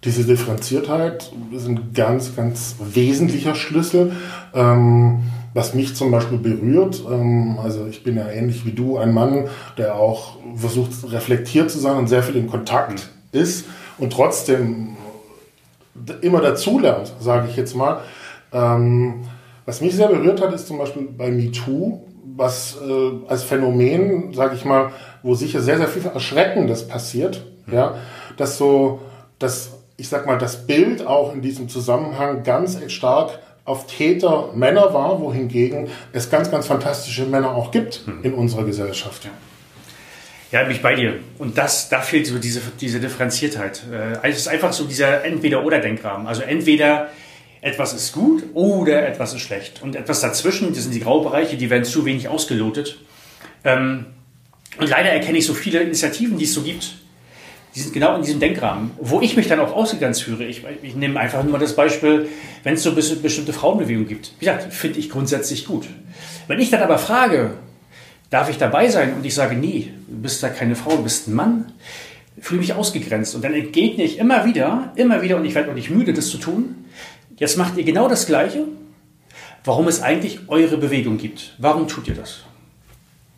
diese 0.06 0.24
Differenziertheit 0.24 1.32
ist 1.51 1.68
ein 1.68 1.94
ganz, 1.94 2.36
ganz 2.36 2.75
wesentlicher 2.79 3.53
Schlüssel. 3.53 4.15
Ähm, 4.53 5.24
was 5.53 5.74
mich 5.74 5.96
zum 5.96 6.12
Beispiel 6.12 6.38
berührt, 6.38 7.03
ähm, 7.10 7.58
also 7.62 7.88
ich 7.88 8.03
bin 8.03 8.18
ja 8.18 8.29
ähnlich 8.29 8.65
wie 8.65 8.72
du, 8.72 8.98
ein 8.98 9.13
Mann, 9.13 9.48
der 9.77 9.96
auch 9.96 10.38
versucht 10.56 10.91
reflektiert 11.12 11.72
zu 11.72 11.79
sein 11.79 11.98
und 11.98 12.08
sehr 12.08 12.24
viel 12.24 12.36
in 12.36 12.50
Kontakt 12.50 13.10
ist 13.32 13.65
und 13.98 14.13
trotzdem 14.13 14.98
immer 16.22 16.41
dazulernt, 16.41 17.13
sage 17.20 17.48
ich 17.50 17.56
jetzt 17.56 17.75
mal. 17.75 18.01
Ähm, 18.53 19.25
was 19.65 19.82
mich 19.82 19.96
sehr 19.96 20.08
berührt 20.08 20.41
hat, 20.41 20.53
ist 20.53 20.68
zum 20.68 20.77
Beispiel 20.77 21.03
bei 21.03 21.29
MeToo, 21.29 22.01
was 22.36 22.77
äh, 22.82 23.12
als 23.27 23.44
Phänomen, 23.44 24.34
sage 24.34 24.56
ich 24.56 24.65
mal, 24.65 24.91
wo 25.24 25.36
sicher 25.36 25.62
sehr, 25.62 25.77
sehr 25.77 25.88
viel 25.88 26.06
Erschreckendes 26.06 26.88
passiert, 26.88 27.46
mhm. 27.65 27.74
ja, 27.74 27.96
dass 28.38 28.58
so, 28.58 29.01
dass, 29.38 29.72
ich 29.98 30.10
sag 30.10 30.25
mal, 30.25 30.38
das 30.38 30.65
Bild 30.65 31.06
auch 31.06 31.34
in 31.34 31.41
diesem 31.41 31.70
Zusammenhang 31.70 32.44
ganz 32.44 32.79
stark 32.88 33.39
auf 33.70 33.88
Täter 33.88 34.52
Männer 34.56 34.94
war, 34.94 35.20
wohingegen 35.20 35.88
es 36.12 36.30
ganz, 36.30 36.50
ganz 36.50 36.66
fantastische 36.66 37.26
Männer 37.26 37.56
auch 37.56 37.72
gibt 37.72 38.08
mhm. 38.08 38.24
in 38.24 38.34
unserer 38.34 38.66
Gesellschaft. 38.66 39.26
Ja. 39.26 39.32
Ja, 40.52 40.64
bin 40.64 40.76
ich 40.76 40.82
bei 40.82 40.96
dir. 40.96 41.20
Und 41.38 41.58
das, 41.60 41.90
da 41.90 42.02
fehlt 42.02 42.26
so 42.26 42.40
diese, 42.40 42.60
diese 42.82 43.00
Differenziertheit. 43.00 43.84
Äh, 43.92 44.28
es 44.28 44.38
ist 44.38 44.48
einfach 44.48 44.74
so 44.74 44.86
dieser 44.86 45.24
Entweder-Oder-Denkrahmen. 45.24 46.26
Also 46.26 46.42
entweder 46.42 47.10
etwas 47.62 47.94
ist 47.94 48.14
gut 48.14 48.44
oder 48.56 49.08
etwas 49.08 49.34
ist 49.34 49.42
schlecht. 49.42 49.84
Und 49.84 49.96
etwas 49.96 50.22
dazwischen, 50.22 50.74
das 50.74 50.84
sind 50.84 50.96
die 50.96 51.02
Graubereiche, 51.02 51.56
die 51.56 51.70
werden 51.70 51.84
zu 51.84 52.04
wenig 52.06 52.28
ausgelotet. 52.28 52.98
Ähm, 53.64 54.08
und 54.80 54.90
leider 54.90 55.10
erkenne 55.10 55.38
ich 55.38 55.46
so 55.46 55.54
viele 55.54 55.82
Initiativen, 55.82 56.40
die 56.40 56.46
es 56.46 56.54
so 56.54 56.64
gibt, 56.64 56.96
genau 57.94 58.16
in 58.16 58.24
diesem 58.24 58.40
Denkrahmen, 58.40 58.92
wo 59.00 59.22
ich 59.22 59.36
mich 59.36 59.48
dann 59.48 59.60
auch 59.60 59.74
ausgegrenzt 59.74 60.24
führe. 60.24 60.46
Ich, 60.46 60.64
ich 60.82 60.96
nehme 60.96 61.20
einfach 61.20 61.44
nur 61.44 61.60
das 61.60 61.76
Beispiel, 61.76 62.28
wenn 62.64 62.74
es 62.74 62.84
so 62.84 62.94
bestimmte 62.94 63.54
Frauenbewegungen 63.54 64.08
gibt. 64.08 64.34
Wie 64.40 64.46
gesagt, 64.46 64.74
finde 64.74 65.00
ich 65.00 65.10
grundsätzlich 65.10 65.66
gut. 65.66 65.88
Wenn 66.48 66.60
ich 66.60 66.72
dann 66.72 66.82
aber 66.82 66.98
frage, 66.98 67.52
darf 68.30 68.50
ich 68.50 68.58
dabei 68.58 68.90
sein? 68.90 69.14
Und 69.14 69.26
ich 69.26 69.36
sage, 69.36 69.56
nie, 69.56 69.94
du 70.08 70.22
bist 70.22 70.42
da 70.42 70.50
keine 70.50 70.76
Frau, 70.76 70.96
du 70.96 71.04
bist 71.04 71.28
ein 71.28 71.36
Mann, 71.36 71.72
fühle 72.40 72.62
mich 72.62 72.74
ausgegrenzt. 72.74 73.36
Und 73.36 73.44
dann 73.44 73.54
entgegne 73.54 74.04
ich 74.04 74.18
immer 74.18 74.46
wieder, 74.46 74.92
immer 74.96 75.22
wieder, 75.22 75.38
und 75.38 75.46
ich 75.46 75.56
werde 75.56 75.70
auch 75.70 75.76
nicht 75.76 75.90
müde, 75.90 76.14
das 76.14 76.30
zu 76.30 76.38
tun. 76.38 76.86
Jetzt 77.38 77.58
macht 77.58 77.78
ihr 77.78 77.84
genau 77.84 78.10
das 78.10 78.26
Gleiche, 78.26 78.66
warum 79.64 79.88
es 79.88 80.02
eigentlich 80.02 80.40
eure 80.48 80.78
Bewegung 80.78 81.18
gibt. 81.18 81.56
Warum 81.58 81.88
tut 81.88 82.08
ihr 82.08 82.16
das? 82.16 82.42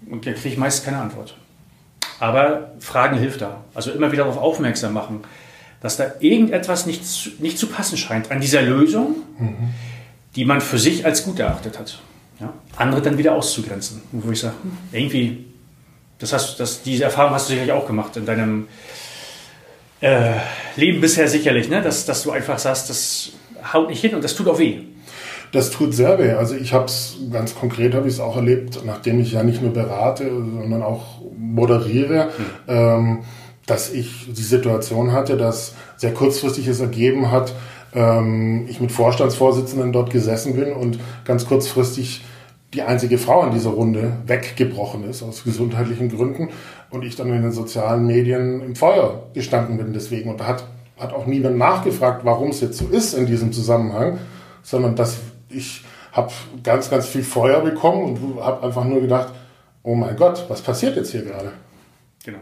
Und 0.10 0.26
da 0.26 0.32
kriege 0.32 0.50
ich 0.50 0.58
meist 0.58 0.84
keine 0.84 0.98
Antwort. 0.98 1.36
Aber 2.22 2.70
Fragen 2.80 3.18
hilft 3.18 3.42
da. 3.42 3.63
Also 3.74 3.92
immer 3.92 4.12
wieder 4.12 4.25
darauf 4.25 4.38
aufmerksam 4.38 4.94
machen, 4.94 5.22
dass 5.82 5.98
da 5.98 6.06
irgendetwas 6.20 6.86
nicht 6.86 7.04
zu, 7.04 7.32
nicht 7.40 7.58
zu 7.58 7.66
passen 7.66 7.98
scheint 7.98 8.30
an 8.30 8.40
dieser 8.40 8.62
Lösung, 8.62 9.16
mhm. 9.40 9.72
die 10.36 10.46
man 10.46 10.62
für 10.62 10.78
sich 10.78 11.04
als 11.04 11.25
gut 11.25 11.40
erachtet 11.40 11.80
hat. 11.80 12.00
Ja? 12.40 12.54
Andere 12.78 13.01
dann 13.01 13.18
wieder 13.18 13.34
auszugrenzen. 13.34 14.04
Wo 14.12 14.32
ich 14.32 14.40
sage, 14.40 14.54
hm, 14.62 14.78
irgendwie, 14.92 15.46
das 16.20 16.32
hast, 16.32 16.60
das, 16.60 16.84
diese 16.84 17.06
Erfahrung 17.06 17.34
hast 17.34 17.50
du 17.50 17.54
sicherlich 17.54 17.72
auch 17.72 17.88
gemacht 17.88 18.16
in 18.16 18.28
deinem 18.28 18.68
äh, 20.00 20.34
Leben 20.75 21.01
bisher 21.01 21.28
sicherlich, 21.28 21.70
ne? 21.70 21.82
dass, 21.82 22.06
dass 22.06 22.22
du 22.22 22.30
einfach 22.30 22.60
sagst, 22.60 22.88
das 22.92 23.32
haut 23.74 23.90
nicht 23.90 24.01
hin 24.01 24.13
und 24.13 24.24
das 24.24 24.36
tut 24.36 24.48
auch 24.48 24.60
weh. 24.60 24.82
Das 25.51 25.70
tut 25.70 25.93
sehr 25.93 26.17
weh. 26.17 26.31
Also 26.31 26.55
ich 26.55 26.74
habe 26.74 26.86
es 26.86 27.17
ganz 27.31 27.55
konkret 27.55 27.93
habe 27.93 28.08
ich 28.08 28.15
es 28.15 28.20
auch 28.20 28.38
erlebt, 28.38 28.81
nachdem 28.86 29.20
ich 29.20 29.34
ja 29.34 29.43
nicht 29.43 29.62
nur 29.62 29.74
berate, 29.74 30.29
sondern 30.29 30.81
auch 30.81 31.22
moderiere, 31.38 32.25
mhm. 32.25 32.43
ähm, 32.67 33.20
dass 33.65 33.91
ich 33.91 34.27
die 34.34 34.41
Situation 34.41 35.12
hatte, 35.12 35.38
dass 35.38 35.75
sehr 35.98 36.13
kurzfristig 36.13 36.67
es 36.67 36.79
ergeben 36.79 37.31
hat, 37.31 37.53
ähm, 37.93 38.65
ich 38.70 38.79
mit 38.79 38.91
Vorstandsvorsitzenden 38.91 39.91
dort 39.91 40.10
gesessen 40.10 40.55
bin 40.55 40.72
und 40.74 41.00
ganz 41.25 41.46
kurzfristig 41.46 42.24
die 42.74 42.84
einzige 42.84 43.17
Frau 43.17 43.46
in 43.46 43.51
dieser 43.51 43.72
Runde 43.72 44.13
weggebrochen 44.25 45.03
ist 45.03 45.24
aus 45.24 45.43
gesundheitlichen 45.43 46.10
Gründen 46.10 46.50
und 46.89 47.03
ich 47.03 47.17
dann 47.17 47.34
in 47.34 47.41
den 47.41 47.51
sozialen 47.51 48.08
Medien 48.08 48.62
im 48.62 48.75
Feuer 48.75 49.24
gestanden 49.34 49.77
bin 49.77 49.91
deswegen 49.91 50.29
und 50.29 50.39
da 50.39 50.48
hat, 50.48 50.63
hat 50.98 51.13
auch 51.13 51.25
niemand 51.25 51.58
nachgefragt, 51.58 52.24
warum 52.24 52.51
es 52.51 52.62
jetzt 52.62 52.77
so 52.77 52.88
ist 52.88 53.13
in 53.13 53.25
diesem 53.25 53.51
Zusammenhang, 53.51 54.20
sondern 54.63 54.96
dass 54.96 55.17
ich 55.53 55.81
habe 56.12 56.31
ganz, 56.63 56.89
ganz 56.89 57.08
viel 57.08 57.24
Feuer 57.24 57.62
bekommen 57.62 58.17
und 58.17 58.43
habe 58.43 58.65
einfach 58.67 58.84
nur 58.84 59.01
gedacht, 59.01 59.34
oh 59.84 59.96
mein 59.96 60.15
Gott, 60.15 60.46
was 60.50 60.62
passiert 60.62 60.96
jetzt 60.96 61.12
hier 61.12 61.24
gerade? 61.24 61.53
Genau. 62.24 62.39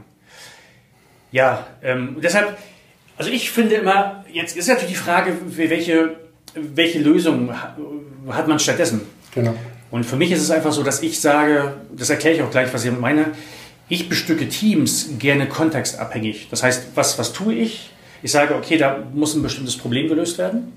Ja, 1.31 1.67
ähm, 1.83 2.17
deshalb, 2.21 2.57
also 3.17 3.29
ich 3.29 3.51
finde 3.51 3.75
immer, 3.75 4.25
jetzt 4.31 4.57
ist 4.57 4.67
natürlich 4.67 4.89
die 4.89 4.95
Frage, 4.95 5.33
welche, 5.45 6.15
welche 6.55 6.99
Lösung 6.99 7.53
hat 8.29 8.47
man 8.47 8.59
stattdessen? 8.59 9.01
Genau. 9.33 9.53
Und 9.91 10.05
für 10.05 10.15
mich 10.15 10.31
ist 10.31 10.41
es 10.41 10.51
einfach 10.51 10.71
so, 10.71 10.83
dass 10.83 11.01
ich 11.01 11.19
sage, 11.19 11.73
das 11.95 12.09
erkläre 12.09 12.35
ich 12.35 12.41
auch 12.41 12.51
gleich, 12.51 12.73
was 12.73 12.85
ich 12.85 12.91
meine, 12.91 13.33
ich 13.87 14.07
bestücke 14.07 14.47
Teams 14.47 15.09
gerne 15.17 15.47
kontextabhängig. 15.47 16.47
Das 16.49 16.61
heißt, 16.61 16.89
was, 16.95 17.17
was 17.17 17.33
tue 17.33 17.55
ich? 17.55 17.89
Ich 18.21 18.31
sage, 18.31 18.55
okay, 18.55 18.77
da 18.77 19.03
muss 19.13 19.35
ein 19.35 19.41
bestimmtes 19.41 19.77
Problem 19.77 20.07
gelöst 20.07 20.37
werden. 20.37 20.73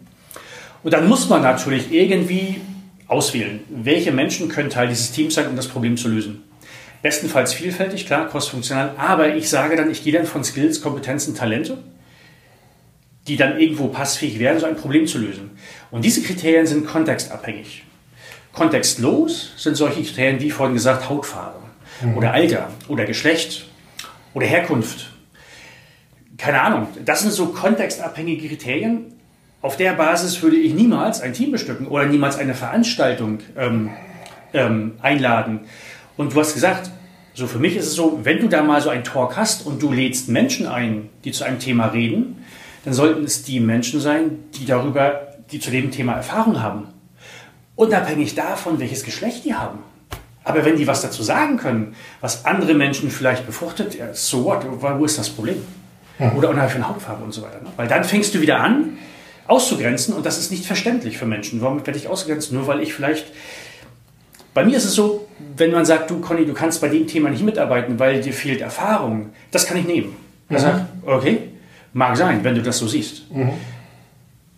Und 0.83 0.93
dann 0.93 1.09
muss 1.09 1.29
man 1.29 1.43
natürlich 1.43 1.93
irgendwie 1.93 2.61
auswählen, 3.07 3.61
welche 3.69 4.13
Menschen 4.13 4.49
können 4.49 4.71
Teil 4.71 4.89
dieses 4.89 5.13
Teams 5.13 5.35
sein, 5.35 5.47
um 5.49 5.57
das 5.57 5.69
Problem 5.69 5.97
zu 5.97 6.09
lösen. 6.09 6.43
Bestenfalls 7.03 7.53
vielfältig, 7.53 8.07
klar, 8.07 8.29
crossfunktional, 8.29 8.95
aber 8.97 9.35
ich 9.35 9.49
sage 9.49 9.77
dann, 9.77 9.91
ich 9.91 10.05
gehe 10.05 10.13
dann 10.13 10.27
von 10.27 10.45
Skills, 10.45 10.81
Kompetenzen, 10.81 11.35
Talente, 11.35 11.79
die 13.27 13.37
dann 13.37 13.59
irgendwo 13.59 13.89
passfähig 13.89 14.39
werden, 14.39 14.61
so 14.61 14.67
ein 14.67 14.77
Problem 14.77 15.07
zu 15.07 15.19
lösen. 15.19 15.51
Und 15.91 16.05
diese 16.05 16.23
Kriterien 16.23 16.67
sind 16.67 16.87
kontextabhängig. 16.87 17.85
Kontextlos 18.53 19.53
sind 19.57 19.77
solche 19.77 20.03
Kriterien, 20.03 20.41
wie 20.41 20.51
vorhin 20.51 20.75
gesagt, 20.75 21.09
Hautfarbe 21.09 21.61
mhm. 22.03 22.17
oder 22.17 22.33
Alter 22.33 22.71
oder 22.89 23.05
Geschlecht 23.05 23.67
oder 24.35 24.47
Herkunft. 24.47 25.13
Keine 26.39 26.61
Ahnung. 26.61 26.89
Das 27.05 27.21
sind 27.23 27.33
so 27.33 27.47
kontextabhängige 27.47 28.49
Kriterien. 28.49 29.15
Auf 29.63 29.77
der 29.77 29.93
Basis 29.93 30.43
würde 30.43 30.57
ich 30.57 30.75
niemals 30.75 31.21
ein 31.21 31.33
Team 31.33 31.53
bestücken 31.53 31.87
oder 31.87 32.07
niemals 32.07 32.37
eine 32.37 32.53
Veranstaltung 32.53 33.39
ähm, 33.57 33.91
ähm, 34.53 34.95
einladen. 35.01 35.61
Und 36.17 36.35
du 36.35 36.41
hast 36.41 36.55
gesagt, 36.55 36.91
so 37.33 37.47
für 37.47 37.61
mich 37.61 37.77
ist 37.77 37.87
es 37.87 37.95
so, 37.95 38.21
wenn 38.25 38.41
du 38.41 38.49
da 38.49 38.63
mal 38.63 38.81
so 38.81 38.91
ein 38.91 39.05
Talk 39.05 39.37
hast 39.37 39.65
und 39.65 39.81
du 39.81 39.93
lädst 39.93 40.29
Menschen 40.29 40.67
ein, 40.67 41.09
die 41.25 41.31
zu 41.31 41.45
einem 41.45 41.61
Thema 41.61 41.87
reden, 41.87 42.45
dann 42.85 42.93
sollten 42.93 43.23
es 43.25 43.45
die 43.45 43.61
Menschen 43.61 44.01
sein, 44.01 44.41
die 44.55 44.67
darüber, 44.67 45.29
die 45.53 45.61
zu 45.61 45.71
dem 45.71 45.93
Thema 45.93 46.15
Erfahrung 46.15 46.61
haben. 46.61 46.89
Unabhängig 47.77 48.35
davon, 48.35 48.81
welches 48.81 49.05
Geschlecht 49.05 49.45
die 49.45 49.55
haben. 49.55 49.79
Aber 50.43 50.65
wenn 50.65 50.77
die 50.77 50.89
was 50.89 51.03
dazu 51.03 51.23
sagen 51.23 51.57
können, 51.57 51.95
was 52.21 52.45
andere 52.45 52.75
Menschen 52.75 53.13
vielleicht 53.13 53.47
befruchtet, 53.47 53.97
so 54.15 54.45
what, 54.45 54.67
wo 54.81 55.05
ist 55.05 55.19
das 55.19 55.31
Problem? 55.31 55.63
Ja. 56.19 56.33
Oder 56.33 56.51
unabhängig 56.51 56.85
von 56.85 56.89
Hautfarbe 56.89 57.23
und 57.23 57.33
so 57.33 57.43
weiter. 57.43 57.61
Ne? 57.63 57.71
Weil 57.77 57.87
dann 57.87 58.03
fängst 58.03 58.35
du 58.35 58.41
wieder 58.41 58.59
an, 58.59 58.99
auszugrenzen 59.47 60.15
und 60.15 60.25
das 60.25 60.39
ist 60.39 60.51
nicht 60.51 60.67
verständlich 60.67 61.19
für 61.19 61.27
Menschen. 61.27 61.61
Warum 61.61 61.85
werde 61.87 61.99
ich 61.99 62.09
ausgegrenzt? 62.09 62.53
Nur 62.53 62.67
weil 62.67 62.81
ich 62.81 62.95
vielleicht. 62.95 63.27
Bei 64.55 64.65
mir 64.65 64.77
ist 64.77 64.85
es 64.85 64.95
so, 64.95 65.29
wenn 65.57 65.71
man 65.73 65.85
sagt, 65.85 66.11
du 66.11 66.21
Conny, 66.21 66.45
du 66.45 66.53
kannst 66.53 66.81
bei 66.81 66.89
dem 66.89 67.07
Thema 67.07 67.31
nicht 67.31 67.43
mitarbeiten, 67.43 67.99
weil 67.99 68.21
dir 68.21 68.35
fehlt 68.35 68.61
Erfahrung, 68.61 69.31
das 69.51 69.67
kann 69.67 69.79
ich 69.79 69.87
nehmen. 69.87 70.15
Mhm. 70.49 70.59
Sage, 70.59 70.87
okay, 71.07 71.39
mag 71.93 72.17
sein, 72.17 72.45
wenn 72.45 72.55
du 72.55 72.63
das 72.63 72.79
so 72.79 72.87
siehst. 72.87 73.31
Mhm. 73.33 73.53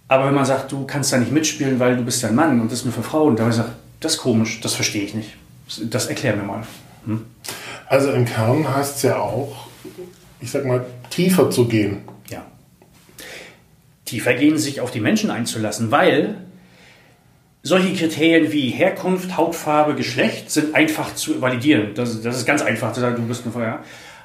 Aber 0.09 0.26
wenn 0.26 0.35
man 0.35 0.45
sagt, 0.45 0.71
du 0.73 0.85
kannst 0.85 1.12
da 1.12 1.17
nicht 1.17 1.33
mitspielen, 1.33 1.79
weil 1.79 1.97
du 1.97 2.05
bist 2.05 2.23
ja 2.23 2.29
ein 2.29 2.35
Mann 2.35 2.61
und 2.61 2.71
das 2.71 2.81
ist 2.81 2.85
nur 2.85 2.95
für 2.95 3.03
Frauen, 3.03 3.37
da 3.37 3.45
habe 3.45 3.53
ich 3.53 3.57
gesagt, 3.57 3.76
das 4.00 4.14
ist 4.14 4.19
komisch, 4.19 4.61
das 4.61 4.75
verstehe 4.75 5.05
ich 5.05 5.14
nicht. 5.14 5.37
Das 5.91 6.07
erklär 6.07 6.37
mir 6.37 6.43
mal. 6.43 6.62
Hm? 7.07 7.25
Also 7.87 8.12
im 8.12 8.25
Kern 8.25 8.67
heißt 8.75 8.97
es 8.97 9.03
ja 9.03 9.17
auch, 9.17 9.67
ich 10.41 10.50
sag 10.50 10.64
mal, 10.64 10.85
tiefer 11.11 11.50
zu 11.50 11.67
gehen. 11.67 12.03
Tiefer 14.05 14.35
gehen, 14.35 14.59
sich 14.59 14.81
auf 14.81 14.91
die 14.91 15.01
Menschen 15.01 15.31
einzulassen, 15.31 15.91
weil 15.91 16.37
solche 17.63 17.95
Kriterien 17.95 18.53
wie 18.53 18.69
Herkunft, 18.69 19.37
Hautfarbe, 19.37 19.95
Geschlecht 19.95 20.51
sind 20.51 20.75
einfach 20.75 21.15
zu 21.15 21.41
validieren. 21.41 21.95
Das, 21.95 22.21
das 22.21 22.37
ist 22.37 22.47
ganz 22.47 22.63
einfach 22.63 22.93
zu 22.93 23.01
sagen, 23.01 23.17
du 23.17 23.23
bist 23.23 23.47
ein 23.47 23.53
Feuer. 23.53 23.83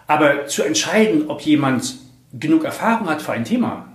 Aber 0.07 0.47
zu 0.47 0.63
entscheiden, 0.63 1.29
ob 1.29 1.41
jemand 1.41 1.95
genug 2.33 2.65
Erfahrung 2.65 3.09
hat 3.09 3.21
für 3.21 3.31
ein 3.31 3.45
Thema, 3.45 3.85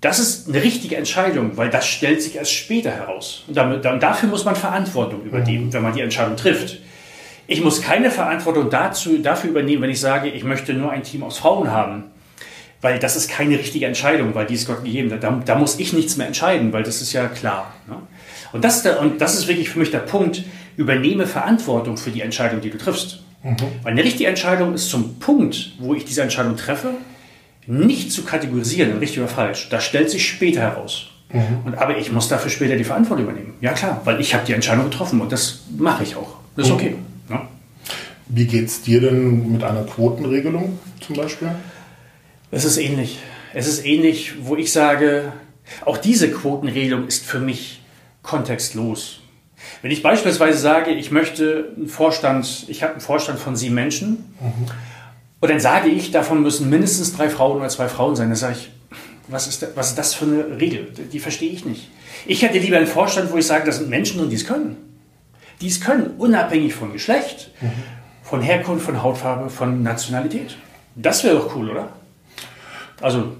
das 0.00 0.20
ist 0.20 0.48
eine 0.48 0.62
richtige 0.62 0.96
Entscheidung, 0.96 1.56
weil 1.56 1.70
das 1.70 1.86
stellt 1.86 2.22
sich 2.22 2.36
erst 2.36 2.52
später 2.52 2.90
heraus. 2.90 3.42
Und 3.48 3.56
damit, 3.56 3.84
dafür 3.84 4.28
muss 4.28 4.44
man 4.44 4.54
Verantwortung 4.54 5.24
übernehmen, 5.24 5.72
wenn 5.72 5.82
man 5.82 5.92
die 5.92 6.02
Entscheidung 6.02 6.36
trifft. 6.36 6.78
Ich 7.48 7.64
muss 7.64 7.82
keine 7.82 8.12
Verantwortung 8.12 8.70
dazu, 8.70 9.18
dafür 9.18 9.50
übernehmen, 9.50 9.82
wenn 9.82 9.90
ich 9.90 10.00
sage, 10.00 10.28
ich 10.28 10.44
möchte 10.44 10.74
nur 10.74 10.92
ein 10.92 11.02
Team 11.02 11.24
aus 11.24 11.38
Frauen 11.38 11.72
haben. 11.72 12.04
Weil 12.80 12.98
das 12.98 13.16
ist 13.16 13.28
keine 13.28 13.58
richtige 13.58 13.86
Entscheidung, 13.86 14.34
weil 14.34 14.46
die 14.46 14.54
ist 14.54 14.66
Gott 14.66 14.84
gegeben. 14.84 15.10
Da, 15.20 15.42
da 15.44 15.54
muss 15.56 15.78
ich 15.80 15.92
nichts 15.92 16.16
mehr 16.16 16.28
entscheiden, 16.28 16.72
weil 16.72 16.84
das 16.84 17.02
ist 17.02 17.12
ja 17.12 17.26
klar. 17.26 17.74
Ne? 17.88 17.96
Und, 18.52 18.64
das, 18.64 18.86
und 18.86 19.20
das 19.20 19.36
ist 19.36 19.48
wirklich 19.48 19.70
für 19.70 19.80
mich 19.80 19.90
der 19.90 19.98
Punkt, 19.98 20.44
übernehme 20.76 21.26
Verantwortung 21.26 21.96
für 21.96 22.10
die 22.10 22.20
Entscheidung, 22.20 22.60
die 22.60 22.70
du 22.70 22.78
triffst. 22.78 23.20
Mhm. 23.42 23.56
Weil 23.82 23.92
eine 23.92 24.04
richtige 24.04 24.28
Entscheidung 24.28 24.74
ist 24.74 24.88
zum 24.88 25.18
Punkt, 25.18 25.72
wo 25.78 25.94
ich 25.94 26.04
diese 26.04 26.22
Entscheidung 26.22 26.56
treffe, 26.56 26.94
nicht 27.66 28.12
zu 28.12 28.24
kategorisieren, 28.24 28.98
richtig 28.98 29.20
oder 29.20 29.28
falsch. 29.28 29.68
Das 29.70 29.84
stellt 29.84 30.08
sich 30.10 30.26
später 30.26 30.60
heraus. 30.60 31.08
Mhm. 31.32 31.40
Und, 31.66 31.78
aber 31.78 31.98
ich 31.98 32.10
muss 32.12 32.28
dafür 32.28 32.50
später 32.50 32.76
die 32.76 32.84
Verantwortung 32.84 33.26
übernehmen. 33.26 33.54
Ja 33.60 33.72
klar, 33.72 34.00
weil 34.04 34.20
ich 34.20 34.34
habe 34.34 34.46
die 34.46 34.52
Entscheidung 34.52 34.84
getroffen 34.84 35.20
und 35.20 35.30
das 35.30 35.64
mache 35.76 36.02
ich 36.02 36.16
auch. 36.16 36.36
Das 36.56 36.66
ist 36.66 36.72
mhm. 36.72 36.76
okay. 36.76 36.94
Ja. 37.28 37.48
Wie 38.28 38.46
geht 38.46 38.66
es 38.66 38.82
dir 38.82 39.00
denn 39.00 39.52
mit 39.52 39.62
einer 39.62 39.82
Quotenregelung 39.82 40.78
zum 41.00 41.16
Beispiel? 41.16 41.48
Es 42.50 42.64
ist 42.64 42.78
ähnlich. 42.78 43.18
Es 43.54 43.66
ist 43.66 43.84
ähnlich, 43.84 44.34
wo 44.40 44.56
ich 44.56 44.72
sage, 44.72 45.32
Auch 45.84 45.98
diese 45.98 46.30
Quotenregelung 46.30 47.06
ist 47.06 47.24
für 47.24 47.40
mich 47.40 47.80
kontextlos. 48.22 49.20
Wenn 49.82 49.90
ich 49.90 50.02
beispielsweise 50.02 50.58
sage, 50.58 50.92
ich 50.92 51.10
möchte 51.10 51.72
einen 51.76 51.88
Vorstand, 51.88 52.64
ich 52.68 52.82
habe 52.82 52.92
einen 52.92 53.00
Vorstand 53.00 53.38
von 53.38 53.56
sieben 53.56 53.74
Menschen, 53.74 54.34
mhm. 54.40 54.66
und 55.40 55.50
dann 55.50 55.60
sage 55.60 55.88
ich, 55.88 56.10
davon 56.10 56.42
müssen 56.42 56.70
mindestens 56.70 57.16
drei 57.16 57.28
Frauen 57.28 57.58
oder 57.58 57.68
zwei 57.68 57.88
Frauen 57.88 58.16
sein, 58.16 58.28
dann 58.28 58.36
sage 58.36 58.56
ich, 58.58 58.70
was 59.28 59.46
ist, 59.46 59.62
das, 59.62 59.70
was 59.74 59.90
ist 59.90 59.98
das 59.98 60.14
für 60.14 60.24
eine 60.24 60.60
Regel? 60.60 60.86
Die 61.12 61.18
verstehe 61.18 61.50
ich 61.50 61.64
nicht. 61.64 61.90
Ich 62.26 62.42
hätte 62.42 62.58
lieber 62.58 62.78
einen 62.78 62.86
Vorstand, 62.86 63.30
wo 63.30 63.36
ich 63.36 63.46
sage, 63.46 63.66
das 63.66 63.78
sind 63.78 63.90
Menschen 63.90 64.20
und 64.20 64.30
die 64.30 64.36
es 64.36 64.46
können. 64.46 64.76
Die 65.60 65.66
es 65.66 65.80
können, 65.80 66.14
unabhängig 66.18 66.74
von 66.74 66.92
Geschlecht, 66.92 67.50
mhm. 67.60 67.70
von 68.22 68.40
Herkunft, 68.40 68.86
von 68.86 69.02
Hautfarbe, 69.02 69.50
von 69.50 69.82
Nationalität. 69.82 70.56
Das 70.94 71.24
wäre 71.24 71.36
doch 71.36 71.54
cool, 71.54 71.70
oder? 71.70 71.92
Also 73.00 73.32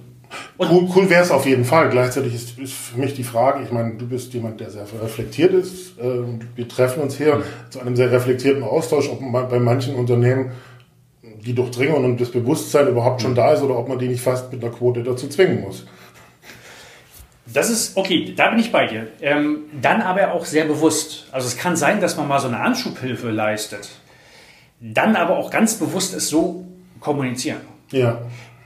cool, 0.59 0.89
cool 0.95 1.11
wäre 1.11 1.23
es 1.23 1.31
auf 1.31 1.47
jeden 1.47 1.65
Fall. 1.65 1.89
Gleichzeitig 1.91 2.35
ist, 2.35 2.59
ist, 2.59 2.73
für 2.73 2.99
mich 2.99 3.15
die 3.15 3.25
Frage, 3.25 3.63
ich 3.65 3.73
meine, 3.73 3.95
du 3.95 4.07
bist 4.07 4.33
jemand, 4.35 4.61
der 4.61 4.71
sehr 4.71 4.87
reflektiert 5.03 5.53
ist. 5.53 5.99
Äh, 5.99 6.23
wir 6.55 6.69
treffen 6.69 7.03
uns 7.03 7.17
hier 7.17 7.37
mhm. 7.37 7.43
zu 7.71 7.81
einem 7.81 7.97
sehr 7.97 8.11
reflektierten 8.11 8.63
Austausch, 8.63 9.09
ob 9.09 9.21
man 9.21 9.49
bei 9.49 9.59
manchen 9.59 9.95
Unternehmen 9.95 10.53
die 11.23 11.55
Durchdringung 11.55 12.05
und 12.05 12.21
das 12.21 12.31
Bewusstsein 12.31 12.89
überhaupt 12.89 13.23
schon 13.23 13.33
mhm. 13.33 13.37
da 13.37 13.53
ist 13.53 13.63
oder 13.63 13.79
ob 13.79 13.89
man 13.89 13.99
die 13.99 14.09
nicht 14.09 14.23
fast 14.23 14.53
mit 14.53 14.63
einer 14.63 14.73
Quote 14.73 15.03
dazu 15.03 15.29
zwingen 15.29 15.61
muss. 15.61 15.87
Das 17.53 17.71
ist, 17.71 17.97
okay, 17.97 18.35
da 18.37 18.51
bin 18.51 18.59
ich 18.59 18.71
bei 18.71 18.87
dir. 18.87 19.09
Ähm, 19.23 19.61
dann 19.81 20.03
aber 20.03 20.33
auch 20.33 20.45
sehr 20.45 20.67
bewusst. 20.67 21.27
Also 21.33 21.49
es 21.49 21.57
kann 21.57 21.77
sein, 21.77 22.01
dass 22.01 22.17
man 22.19 22.29
mal 22.29 22.41
so 22.41 22.49
eine 22.49 22.61
Anschubhilfe 22.61 23.31
leistet. 23.31 23.89
Dann 24.81 25.17
aber 25.17 25.39
auch 25.39 25.51
ganz 25.51 25.75
bewusst 25.75 26.15
es 26.15 26.29
so 26.29 26.67
kommunizieren. 27.01 27.61
Ja. 27.91 28.21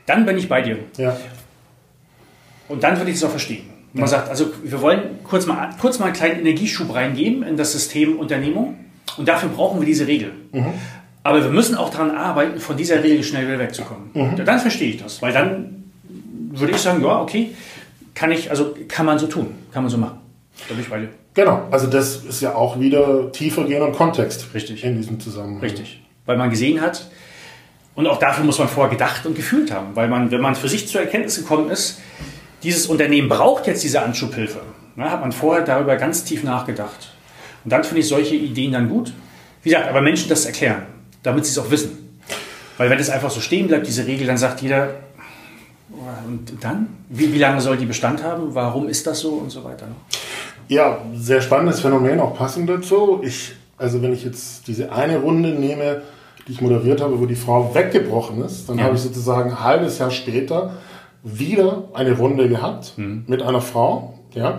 Dann 0.06 0.26
bin 0.26 0.38
ich 0.38 0.48
bei 0.48 0.62
dir. 0.62 0.78
Ja. 0.96 1.16
Und 2.68 2.82
dann 2.82 2.96
würde 2.98 3.10
ich 3.10 3.16
es 3.16 3.24
auch 3.24 3.30
verstehen. 3.30 3.64
Man 3.92 4.04
ja. 4.04 4.08
sagt, 4.08 4.30
also 4.30 4.46
wir 4.62 4.80
wollen 4.80 5.18
kurz 5.24 5.46
mal, 5.46 5.70
kurz 5.80 5.98
mal 5.98 6.06
einen 6.06 6.14
kleinen 6.14 6.40
Energieschub 6.40 6.94
reingeben 6.94 7.42
in 7.42 7.56
das 7.56 7.72
System 7.72 8.18
Unternehmung. 8.18 8.76
Und 9.18 9.28
dafür 9.28 9.50
brauchen 9.50 9.80
wir 9.80 9.86
diese 9.86 10.06
Regel. 10.06 10.32
Mhm. 10.52 10.72
Aber 11.22 11.42
wir 11.42 11.50
müssen 11.50 11.76
auch 11.76 11.90
daran 11.90 12.10
arbeiten, 12.10 12.58
von 12.58 12.76
dieser 12.76 13.02
Regel 13.04 13.22
schnell 13.22 13.46
wieder 13.46 13.58
wegzukommen. 13.58 14.10
Mhm. 14.14 14.44
Dann 14.44 14.58
verstehe 14.58 14.90
ich 14.90 15.02
das. 15.02 15.20
Weil 15.22 15.32
dann 15.32 15.84
würde 16.50 16.72
ich 16.72 16.78
sagen, 16.78 17.02
ja, 17.02 17.20
okay, 17.20 17.50
kann 18.14 18.30
ich, 18.32 18.50
also 18.50 18.74
kann 18.88 19.06
man 19.06 19.18
so 19.18 19.26
tun, 19.26 19.48
kann 19.72 19.82
man 19.82 19.90
so 19.90 19.98
machen. 19.98 20.18
Da 20.68 20.74
bin 20.74 20.82
ich 20.82 20.90
bei 20.90 21.00
dir. 21.00 21.08
Genau, 21.34 21.66
also 21.70 21.86
das 21.86 22.16
ist 22.16 22.42
ja 22.42 22.54
auch 22.54 22.78
wieder 22.78 23.32
tiefer 23.32 23.64
gehen 23.64 23.82
und 23.82 23.92
Kontext. 23.92 24.48
Richtig. 24.52 24.84
In 24.84 24.96
diesem 24.96 25.18
Zusammenhang. 25.18 25.60
Richtig. 25.60 26.02
Weil 26.26 26.36
man 26.36 26.50
gesehen 26.50 26.80
hat, 26.80 27.08
und 27.94 28.06
auch 28.06 28.18
dafür 28.18 28.44
muss 28.44 28.58
man 28.58 28.68
vorher 28.68 28.90
gedacht 28.90 29.26
und 29.26 29.34
gefühlt 29.34 29.70
haben. 29.70 29.94
Weil 29.94 30.08
man, 30.08 30.30
wenn 30.30 30.40
man 30.40 30.54
für 30.54 30.68
sich 30.68 30.88
zur 30.88 31.00
Erkenntnis 31.00 31.36
gekommen 31.36 31.70
ist, 31.70 32.00
dieses 32.62 32.86
Unternehmen 32.86 33.28
braucht 33.28 33.66
jetzt 33.66 33.82
diese 33.82 34.02
Anschubhilfe, 34.02 34.60
ne, 34.96 35.10
hat 35.10 35.20
man 35.20 35.32
vorher 35.32 35.64
darüber 35.64 35.96
ganz 35.96 36.24
tief 36.24 36.42
nachgedacht. 36.42 37.12
Und 37.64 37.72
dann 37.72 37.84
finde 37.84 38.00
ich 38.00 38.08
solche 38.08 38.34
Ideen 38.34 38.72
dann 38.72 38.88
gut. 38.88 39.12
Wie 39.62 39.70
gesagt, 39.70 39.88
aber 39.88 40.00
Menschen 40.00 40.28
das 40.28 40.46
erklären, 40.46 40.82
damit 41.22 41.44
sie 41.44 41.52
es 41.52 41.58
auch 41.58 41.70
wissen. 41.70 42.20
Weil 42.78 42.90
wenn 42.90 42.98
es 42.98 43.10
einfach 43.10 43.30
so 43.30 43.40
stehen 43.40 43.68
bleibt, 43.68 43.86
diese 43.86 44.06
Regel, 44.06 44.26
dann 44.26 44.38
sagt 44.38 44.62
jeder, 44.62 44.94
und 46.26 46.52
dann? 46.60 46.88
Wie, 47.08 47.32
wie 47.32 47.38
lange 47.38 47.60
soll 47.60 47.76
die 47.76 47.84
Bestand 47.84 48.22
haben? 48.22 48.54
Warum 48.54 48.88
ist 48.88 49.06
das 49.06 49.20
so 49.20 49.34
und 49.34 49.50
so 49.50 49.62
weiter? 49.64 49.86
Ne? 49.86 49.94
Ja, 50.68 50.98
sehr 51.14 51.42
spannendes 51.42 51.80
Phänomen, 51.80 52.18
auch 52.20 52.36
passend 52.36 52.68
dazu. 52.68 53.20
Ich, 53.22 53.52
also 53.76 54.00
wenn 54.02 54.12
ich 54.12 54.24
jetzt 54.24 54.66
diese 54.66 54.92
eine 54.92 55.18
Runde 55.18 55.50
nehme, 55.50 56.02
die 56.46 56.52
ich 56.52 56.60
moderiert 56.60 57.00
habe, 57.00 57.20
wo 57.20 57.26
die 57.26 57.36
Frau 57.36 57.74
weggebrochen 57.74 58.42
ist, 58.44 58.68
dann 58.68 58.78
ja. 58.78 58.84
habe 58.84 58.96
ich 58.96 59.02
sozusagen 59.02 59.50
ein 59.50 59.60
halbes 59.60 59.98
Jahr 59.98 60.10
später 60.10 60.74
wieder 61.22 61.84
eine 61.94 62.16
Runde 62.16 62.48
gehabt 62.48 62.94
mhm. 62.96 63.24
mit 63.26 63.42
einer 63.42 63.60
Frau. 63.60 64.14
Ja. 64.34 64.58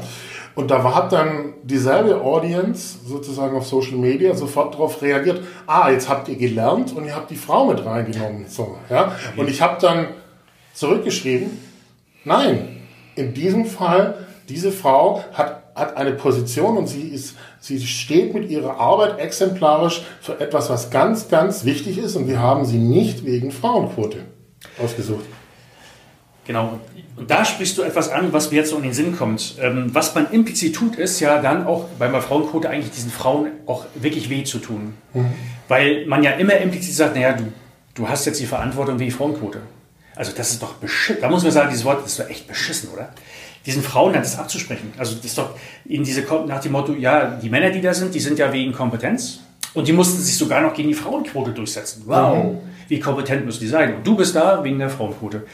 Und 0.55 0.69
da 0.69 0.84
hat 0.95 1.12
dann 1.12 1.53
dieselbe 1.63 2.21
Audience 2.21 2.99
sozusagen 3.05 3.58
auf 3.58 3.65
Social 3.65 3.97
Media 3.97 4.36
sofort 4.36 4.75
darauf 4.75 5.01
reagiert, 5.01 5.41
ah, 5.65 5.89
jetzt 5.89 6.10
habt 6.10 6.29
ihr 6.29 6.36
gelernt 6.36 6.95
und 6.95 7.05
ihr 7.05 7.15
habt 7.15 7.31
die 7.31 7.36
Frau 7.36 7.65
mit 7.65 7.84
reingenommen. 7.84 8.45
So, 8.47 8.77
ja. 8.89 9.08
Okay. 9.08 9.41
Und 9.41 9.49
ich 9.49 9.62
habe 9.62 9.81
dann 9.81 10.08
zurückgeschrieben, 10.73 11.49
nein, 12.23 12.81
in 13.15 13.34
diesem 13.34 13.65
Fall, 13.65 14.27
diese 14.47 14.71
Frau 14.71 15.23
hat, 15.34 15.62
hat 15.75 15.97
eine 15.97 16.12
Position 16.12 16.77
und 16.77 16.88
sie, 16.88 17.09
ist, 17.09 17.36
sie 17.59 17.79
steht 17.86 18.33
mit 18.33 18.49
ihrer 18.49 18.79
Arbeit 18.79 19.19
exemplarisch 19.19 20.03
für 20.21 20.39
etwas, 20.39 20.69
was 20.69 20.89
ganz, 20.89 21.29
ganz 21.29 21.65
wichtig 21.65 21.97
ist 21.97 22.15
und 22.15 22.27
wir 22.27 22.39
haben 22.39 22.65
sie 22.65 22.77
nicht 22.77 23.25
wegen 23.25 23.51
Frauenquote 23.51 24.19
ausgesucht. 24.81 25.25
Genau. 26.45 26.79
Und 27.15 27.31
da 27.31 27.45
sprichst 27.45 27.77
du 27.77 27.83
etwas 27.83 28.09
an, 28.09 28.33
was 28.33 28.51
mir 28.51 28.57
jetzt 28.57 28.71
so 28.71 28.77
in 28.77 28.83
den 28.83 28.93
Sinn 28.93 29.15
kommt. 29.15 29.55
Ähm, 29.62 29.89
was 29.93 30.13
man 30.13 30.29
implizit 30.31 30.75
tut, 30.75 30.95
ist 30.95 31.19
ja 31.19 31.41
dann 31.41 31.65
auch 31.65 31.86
bei 31.97 32.07
der 32.07 32.21
Frauenquote 32.21 32.69
eigentlich 32.69 32.91
diesen 32.91 33.12
Frauen 33.12 33.47
auch 33.65 33.86
wirklich 33.95 34.29
weh 34.29 34.43
zu 34.43 34.59
tun. 34.59 34.93
Mhm. 35.13 35.33
Weil 35.67 36.05
man 36.05 36.23
ja 36.23 36.31
immer 36.31 36.57
implizit 36.57 36.95
sagt, 36.95 37.15
naja, 37.15 37.33
du, 37.33 37.45
du 37.93 38.09
hast 38.09 38.25
jetzt 38.25 38.41
die 38.41 38.45
Verantwortung 38.45 38.99
wie 38.99 39.05
die 39.05 39.12
Frauenquote. 39.12 39.62
Also 40.15 40.31
das 40.36 40.51
ist 40.51 40.62
doch 40.62 40.73
beschissen. 40.75 41.21
Da 41.21 41.29
muss 41.29 41.43
man 41.43 41.51
sagen, 41.51 41.69
dieses 41.69 41.86
Wort 41.86 42.05
ist 42.05 42.19
doch 42.19 42.29
echt 42.29 42.47
beschissen, 42.47 42.89
oder? 42.89 43.13
Diesen 43.65 43.82
Frauen 43.82 44.13
dann 44.13 44.23
das 44.23 44.38
abzusprechen. 44.38 44.93
Also 44.97 45.15
das 45.15 45.26
ist 45.26 45.38
doch 45.38 45.52
in 45.86 46.04
diese 46.04 46.21
nach 46.47 46.60
dem 46.60 46.73
Motto, 46.73 46.93
ja, 46.93 47.39
die 47.41 47.49
Männer, 47.49 47.69
die 47.69 47.82
da 47.82 47.93
sind, 47.93 48.13
die 48.13 48.19
sind 48.19 48.38
ja 48.38 48.52
wegen 48.52 48.73
Kompetenz 48.73 49.39
und 49.73 49.88
die 49.88 49.93
mussten 49.93 50.21
sich 50.21 50.38
sogar 50.38 50.62
noch 50.62 50.73
gegen 50.73 50.89
die 50.89 50.95
Frauenquote 50.95 51.52
durchsetzen. 51.52 52.04
Wow, 52.06 52.43
mhm. 52.43 52.58
wie 52.89 52.99
kompetent 52.99 53.45
müssen 53.45 53.62
die 53.62 53.67
sein? 53.67 53.95
Und 53.95 54.06
du 54.06 54.15
bist 54.15 54.36
da 54.36 54.63
wegen 54.63 54.80
der 54.80 54.89
Frauenquote. 54.89 55.45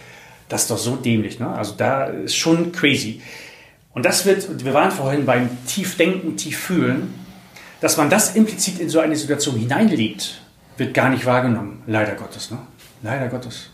Das 0.48 0.64
ist 0.64 0.72
doch 0.72 0.78
so 0.78 0.96
dämlich, 0.96 1.40
ne? 1.40 1.48
Also 1.50 1.76
da 1.78 2.06
ist 2.06 2.36
schon 2.36 2.72
crazy. 2.72 3.22
Und 3.94 4.06
das 4.06 4.26
wird, 4.26 4.64
wir 4.66 4.74
waren 4.74 4.92
vorhin 4.92 5.26
beim 5.26 5.50
Tiefdenken, 5.68 6.36
Tieffühlen, 6.38 7.14
dass 7.82 7.98
man 7.98 8.10
das 8.10 8.36
implizit 8.36 8.80
in 8.80 8.90
so 8.90 9.00
eine 9.00 9.16
Situation 9.16 9.56
hineinlegt, 9.56 10.42
wird 10.78 10.94
gar 10.94 11.10
nicht 11.10 11.26
wahrgenommen. 11.26 11.84
Leider 11.86 12.14
Gottes, 12.14 12.50
ne? 12.52 12.58
Leider 13.04 13.28
Gottes. 13.28 13.70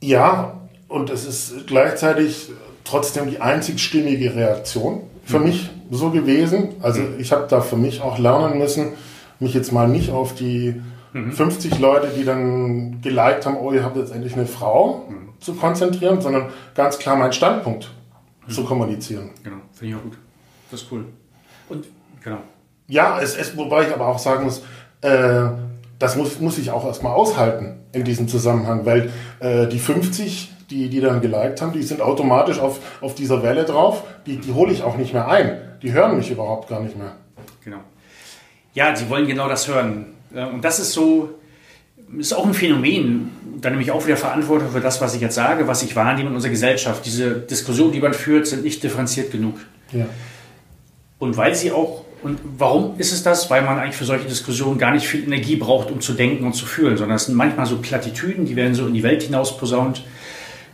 Ja, 0.00 0.60
und 0.88 1.10
es 1.10 1.24
ist 1.24 1.66
gleichzeitig 1.66 2.50
trotzdem 2.86 3.28
die 3.28 3.40
einzigstimmige 3.40 4.34
Reaktion 4.34 5.02
für 5.24 5.38
mhm. 5.38 5.46
mich 5.46 5.70
so 5.90 6.10
gewesen. 6.10 6.68
Also 6.80 7.02
mhm. 7.02 7.18
ich 7.18 7.32
habe 7.32 7.46
da 7.48 7.60
für 7.60 7.76
mich 7.76 8.00
auch 8.00 8.18
lernen 8.18 8.58
müssen, 8.58 8.92
mich 9.40 9.54
jetzt 9.54 9.72
mal 9.72 9.88
nicht 9.88 10.10
auf 10.10 10.34
die 10.34 10.80
mhm. 11.12 11.32
50 11.32 11.78
Leute, 11.78 12.08
die 12.16 12.24
dann 12.24 13.02
geliked 13.02 13.44
haben, 13.44 13.56
oh, 13.56 13.72
ihr 13.72 13.84
habt 13.84 13.96
jetzt 13.96 14.12
endlich 14.12 14.34
eine 14.34 14.46
Frau, 14.46 15.06
mhm. 15.08 15.28
zu 15.40 15.54
konzentrieren, 15.54 16.20
sondern 16.20 16.50
ganz 16.74 16.98
klar 16.98 17.16
meinen 17.16 17.32
Standpunkt 17.32 17.90
mhm. 18.46 18.52
zu 18.52 18.64
kommunizieren. 18.64 19.30
Genau, 19.42 19.56
finde 19.72 19.94
ich 19.94 20.00
auch 20.00 20.04
gut. 20.04 20.18
Das 20.70 20.82
ist 20.82 20.92
cool. 20.92 21.04
Und 21.68 21.86
genau. 22.22 22.38
Ja, 22.88 23.20
es, 23.20 23.36
es, 23.36 23.56
wobei 23.56 23.88
ich 23.88 23.92
aber 23.92 24.06
auch 24.06 24.18
sagen 24.18 24.44
muss, 24.44 24.62
äh, 25.00 25.48
das 25.98 26.16
muss, 26.16 26.40
muss 26.40 26.58
ich 26.58 26.70
auch 26.70 26.84
erstmal 26.84 27.12
aushalten 27.12 27.80
in 27.92 28.04
diesem 28.04 28.28
Zusammenhang, 28.28 28.84
weil 28.84 29.10
äh, 29.40 29.66
die 29.66 29.78
50, 29.78 30.52
die, 30.70 30.88
die 30.88 31.00
dann 31.00 31.20
geliked 31.20 31.60
haben, 31.60 31.72
die 31.72 31.82
sind 31.82 32.00
automatisch 32.00 32.58
auf, 32.58 32.80
auf 33.00 33.14
dieser 33.14 33.42
Welle 33.42 33.64
drauf, 33.64 34.04
die, 34.26 34.38
die 34.38 34.52
hole 34.52 34.72
ich 34.72 34.82
auch 34.82 34.96
nicht 34.96 35.12
mehr 35.12 35.28
ein. 35.28 35.58
Die 35.82 35.92
hören 35.92 36.16
mich 36.16 36.30
überhaupt 36.30 36.68
gar 36.68 36.80
nicht 36.80 36.96
mehr. 36.96 37.12
Genau. 37.64 37.78
Ja, 38.74 38.94
sie 38.94 39.08
wollen 39.08 39.26
genau 39.26 39.48
das 39.48 39.68
hören. 39.68 40.14
Und 40.30 40.64
das 40.64 40.80
ist 40.80 40.92
so, 40.92 41.30
ist 42.18 42.34
auch 42.34 42.46
ein 42.46 42.54
Phänomen. 42.54 43.30
Da 43.60 43.70
nehme 43.70 43.82
ich 43.82 43.90
auch 43.90 44.04
wieder 44.06 44.16
Verantwortung 44.16 44.70
für 44.70 44.80
das, 44.80 45.00
was 45.00 45.14
ich 45.14 45.20
jetzt 45.20 45.34
sage, 45.34 45.66
was 45.66 45.82
ich 45.82 45.94
wahrnehme 45.96 46.30
in 46.30 46.34
unserer 46.34 46.50
Gesellschaft. 46.50 47.06
Diese 47.06 47.34
Diskussionen, 47.34 47.92
die 47.92 48.00
man 48.00 48.12
führt, 48.12 48.46
sind 48.46 48.64
nicht 48.64 48.82
differenziert 48.82 49.30
genug. 49.30 49.58
Ja. 49.92 50.06
Und 51.18 51.36
weil 51.36 51.54
sie 51.54 51.72
auch 51.72 52.04
und 52.22 52.40
warum 52.58 52.98
ist 52.98 53.12
es 53.12 53.22
das? 53.22 53.50
Weil 53.50 53.62
man 53.62 53.78
eigentlich 53.78 53.94
für 53.94 54.04
solche 54.04 54.26
Diskussionen 54.26 54.78
gar 54.78 54.92
nicht 54.92 55.06
viel 55.06 55.22
Energie 55.22 55.54
braucht, 55.54 55.92
um 55.92 56.00
zu 56.00 56.12
denken 56.14 56.44
und 56.44 56.54
zu 56.54 56.66
fühlen, 56.66 56.96
sondern 56.96 57.16
es 57.16 57.26
sind 57.26 57.36
manchmal 57.36 57.66
so 57.66 57.76
Plattitüden, 57.76 58.46
die 58.46 58.56
werden 58.56 58.74
so 58.74 58.86
in 58.86 58.94
die 58.94 59.02
Welt 59.02 59.22
hinaus 59.22 59.56
posaunt. 59.56 60.02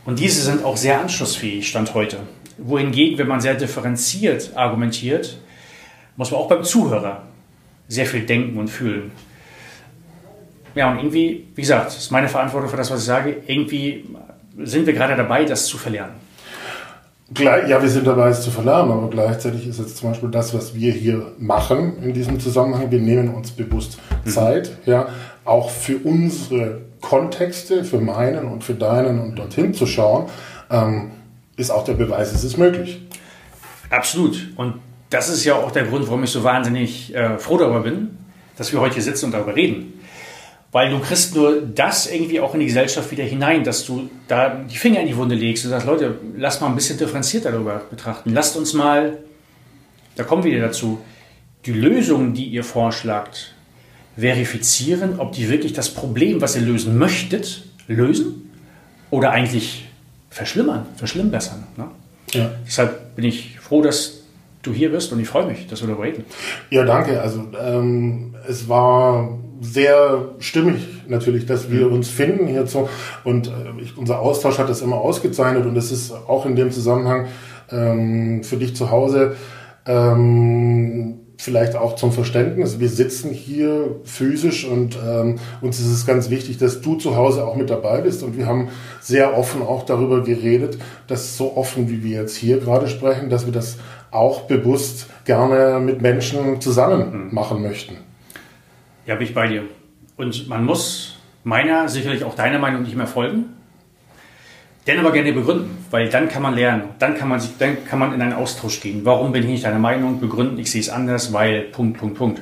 Und 0.05 0.19
diese 0.19 0.41
sind 0.41 0.63
auch 0.63 0.77
sehr 0.77 0.99
anschlussfähig, 0.99 1.67
Stand 1.67 1.93
heute. 1.93 2.19
Wohingegen, 2.57 3.17
wenn 3.17 3.27
man 3.27 3.41
sehr 3.41 3.55
differenziert 3.55 4.55
argumentiert, 4.55 5.37
muss 6.15 6.31
man 6.31 6.39
auch 6.39 6.47
beim 6.47 6.63
Zuhörer 6.63 7.23
sehr 7.87 8.05
viel 8.05 8.25
denken 8.25 8.57
und 8.57 8.67
fühlen. 8.67 9.11
Ja, 10.75 10.91
und 10.91 10.97
irgendwie, 10.97 11.47
wie 11.55 11.61
gesagt, 11.61 11.89
ist 11.95 12.11
meine 12.11 12.27
Verantwortung 12.27 12.69
für 12.69 12.77
das, 12.77 12.89
was 12.91 13.01
ich 13.01 13.05
sage, 13.05 13.43
irgendwie 13.47 14.05
sind 14.57 14.85
wir 14.85 14.93
gerade 14.93 15.15
dabei, 15.15 15.45
das 15.45 15.65
zu 15.65 15.77
verlernen 15.77 16.22
ja, 17.39 17.81
wir 17.81 17.89
sind 17.89 18.05
dabei, 18.05 18.29
es 18.29 18.41
zu 18.41 18.51
verlernen, 18.51 18.91
aber 18.91 19.09
gleichzeitig 19.09 19.67
ist 19.67 19.79
jetzt 19.79 19.97
zum 19.97 20.09
Beispiel 20.09 20.29
das, 20.29 20.53
was 20.53 20.75
wir 20.75 20.91
hier 20.91 21.31
machen 21.39 22.03
in 22.03 22.13
diesem 22.13 22.39
Zusammenhang, 22.39 22.91
wir 22.91 22.99
nehmen 22.99 23.33
uns 23.33 23.51
bewusst 23.51 23.97
mhm. 24.25 24.29
Zeit, 24.29 24.77
ja, 24.85 25.07
auch 25.45 25.69
für 25.69 25.97
unsere 25.97 26.81
Kontexte, 27.01 27.83
für 27.83 27.99
meinen 27.99 28.45
und 28.45 28.63
für 28.63 28.75
deinen 28.75 29.19
und 29.19 29.35
dorthin 29.35 29.73
zu 29.73 29.85
schauen, 29.85 30.29
ähm, 30.69 31.11
ist 31.57 31.71
auch 31.71 31.83
der 31.83 31.93
Beweis, 31.93 32.33
es 32.33 32.43
ist 32.43 32.57
möglich. 32.57 33.01
Absolut. 33.89 34.49
Und 34.55 34.75
das 35.09 35.29
ist 35.29 35.45
ja 35.45 35.55
auch 35.55 35.71
der 35.71 35.85
Grund, 35.85 36.07
warum 36.07 36.23
ich 36.23 36.31
so 36.31 36.43
wahnsinnig 36.43 37.13
äh, 37.13 37.37
froh 37.37 37.57
darüber 37.57 37.81
bin, 37.81 38.17
dass 38.57 38.71
wir 38.71 38.79
heute 38.79 38.95
hier 38.95 39.03
sitzen 39.03 39.25
und 39.25 39.31
darüber 39.33 39.55
reden. 39.55 39.92
Weil 40.73 40.89
du 40.89 40.99
kriegst 40.99 41.35
nur 41.35 41.61
das 41.61 42.11
irgendwie 42.11 42.39
auch 42.39 42.55
in 42.55 42.59
die 42.59 42.65
Gesellschaft 42.65 43.11
wieder 43.11 43.23
hinein, 43.23 43.63
dass 43.63 43.85
du 43.85 44.09
da 44.27 44.49
die 44.49 44.75
Finger 44.75 45.01
in 45.01 45.07
die 45.07 45.15
Wunde 45.15 45.35
legst 45.35 45.63
und 45.65 45.69
sagst, 45.69 45.85
Leute, 45.85 46.15
lass 46.35 46.59
mal 46.61 46.67
ein 46.67 46.75
bisschen 46.75 46.97
differenzierter 46.97 47.51
darüber 47.51 47.83
betrachten. 47.91 48.31
Lasst 48.33 48.57
uns 48.57 48.73
mal, 48.73 49.19
da 50.15 50.23
kommen 50.23 50.43
wir 50.43 50.51
wieder 50.51 50.65
dazu, 50.65 50.99
die 51.67 51.73
Lösungen, 51.73 52.33
die 52.33 52.45
ihr 52.45 52.63
vorschlagt, 52.63 53.53
verifizieren, 54.17 55.19
ob 55.19 55.33
die 55.33 55.47
wirklich 55.47 55.73
das 55.73 55.89
Problem, 55.89 56.41
was 56.41 56.55
ihr 56.55 56.63
lösen 56.63 56.97
möchtet, 56.97 57.63
lösen 57.87 58.51
oder 59.11 59.29
eigentlich 59.29 59.85
verschlimmern, 60.31 60.87
verschlimmbessern. 60.95 61.63
Ne? 61.77 61.87
Ja. 62.31 62.51
Deshalb 62.65 63.15
bin 63.15 63.25
ich 63.25 63.59
froh, 63.59 63.83
dass 63.83 64.23
du 64.63 64.73
hier 64.73 64.91
bist 64.91 65.11
und 65.11 65.19
ich 65.19 65.27
freue 65.27 65.45
mich, 65.45 65.67
dass 65.67 65.81
wir 65.81 65.87
darüber 65.87 66.05
reden. 66.05 66.25
Ja, 66.71 66.83
danke. 66.83 67.21
Also 67.21 67.47
ähm, 67.61 68.35
es 68.47 68.67
war 68.67 69.37
sehr 69.63 70.29
stimmig 70.39 70.87
natürlich, 71.07 71.45
dass 71.45 71.71
wir 71.71 71.87
mhm. 71.87 71.93
uns 71.93 72.09
finden 72.09 72.47
hierzu 72.47 72.89
und 73.23 73.47
äh, 73.47 73.81
ich, 73.81 73.97
unser 73.97 74.19
Austausch 74.19 74.57
hat 74.57 74.69
das 74.69 74.81
immer 74.81 74.97
ausgezeichnet 74.97 75.65
und 75.65 75.75
es 75.77 75.91
ist 75.91 76.11
auch 76.11 76.45
in 76.45 76.55
dem 76.55 76.71
Zusammenhang 76.71 77.27
ähm, 77.71 78.43
für 78.43 78.57
dich 78.57 78.75
zu 78.75 78.91
Hause 78.91 79.35
ähm, 79.85 81.19
vielleicht 81.37 81.75
auch 81.75 81.95
zum 81.95 82.11
Verständnis. 82.11 82.79
Wir 82.79 82.89
sitzen 82.89 83.31
hier 83.31 83.99
physisch 84.03 84.65
und 84.65 84.97
ähm, 85.05 85.39
uns 85.61 85.79
ist 85.79 85.91
es 85.91 86.05
ganz 86.05 86.29
wichtig, 86.29 86.57
dass 86.57 86.81
du 86.81 86.95
zu 86.95 87.17
Hause 87.17 87.45
auch 87.45 87.55
mit 87.55 87.69
dabei 87.69 88.01
bist. 88.01 88.23
Und 88.23 88.37
wir 88.37 88.45
haben 88.45 88.69
sehr 89.01 89.37
offen 89.37 89.61
auch 89.61 89.83
darüber 89.83 90.23
geredet, 90.23 90.77
dass 91.07 91.35
so 91.35 91.57
offen, 91.57 91.89
wie 91.89 92.03
wir 92.03 92.21
jetzt 92.21 92.35
hier 92.35 92.59
gerade 92.59 92.87
sprechen, 92.87 93.29
dass 93.29 93.45
wir 93.45 93.51
das 93.51 93.77
auch 94.11 94.41
bewusst 94.41 95.07
gerne 95.25 95.79
mit 95.79 96.01
Menschen 96.01 96.61
zusammen 96.61 97.25
mhm. 97.27 97.33
machen 97.33 97.61
möchten. 97.61 97.97
Ja, 99.05 99.15
bin 99.15 99.27
ich 99.27 99.33
bei 99.33 99.47
dir. 99.47 99.63
Und 100.17 100.47
man 100.47 100.63
muss 100.63 101.17
meiner, 101.43 101.89
sicherlich 101.89 102.23
auch 102.23 102.35
deiner 102.35 102.59
Meinung 102.59 102.83
nicht 102.83 102.95
mehr 102.95 103.07
folgen. 103.07 103.45
Den 104.87 104.99
aber 104.99 105.11
gerne 105.13 105.31
begründen, 105.31 105.85
weil 105.91 106.09
dann 106.09 106.27
kann 106.27 106.41
man 106.41 106.55
lernen, 106.55 106.89
dann 106.99 107.17
kann 107.17 107.29
man, 107.29 107.39
sich, 107.39 107.51
dann 107.57 107.85
kann 107.85 107.99
man 107.99 108.13
in 108.13 108.21
einen 108.21 108.33
Austausch 108.33 108.81
gehen. 108.81 109.05
Warum 109.05 109.31
bin 109.31 109.43
ich 109.43 109.49
nicht 109.49 109.63
deiner 109.63 109.79
Meinung? 109.79 110.19
Begründen, 110.19 110.59
ich 110.59 110.71
sehe 110.71 110.81
es 110.81 110.89
anders, 110.89 111.31
weil, 111.31 111.61
Punkt, 111.61 111.97
Punkt, 111.97 112.17
Punkt. 112.17 112.41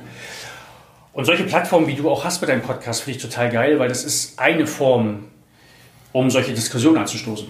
Und 1.13 1.25
solche 1.25 1.43
Plattformen, 1.43 1.87
wie 1.87 1.93
du 1.93 2.09
auch 2.09 2.23
hast 2.23 2.41
bei 2.41 2.47
deinem 2.47 2.61
Podcast, 2.61 3.03
finde 3.03 3.17
ich 3.17 3.23
total 3.23 3.51
geil, 3.51 3.77
weil 3.77 3.89
das 3.89 4.03
ist 4.03 4.39
eine 4.39 4.65
Form, 4.65 5.25
um 6.13 6.31
solche 6.31 6.53
Diskussionen 6.53 6.97
anzustoßen. 6.97 7.47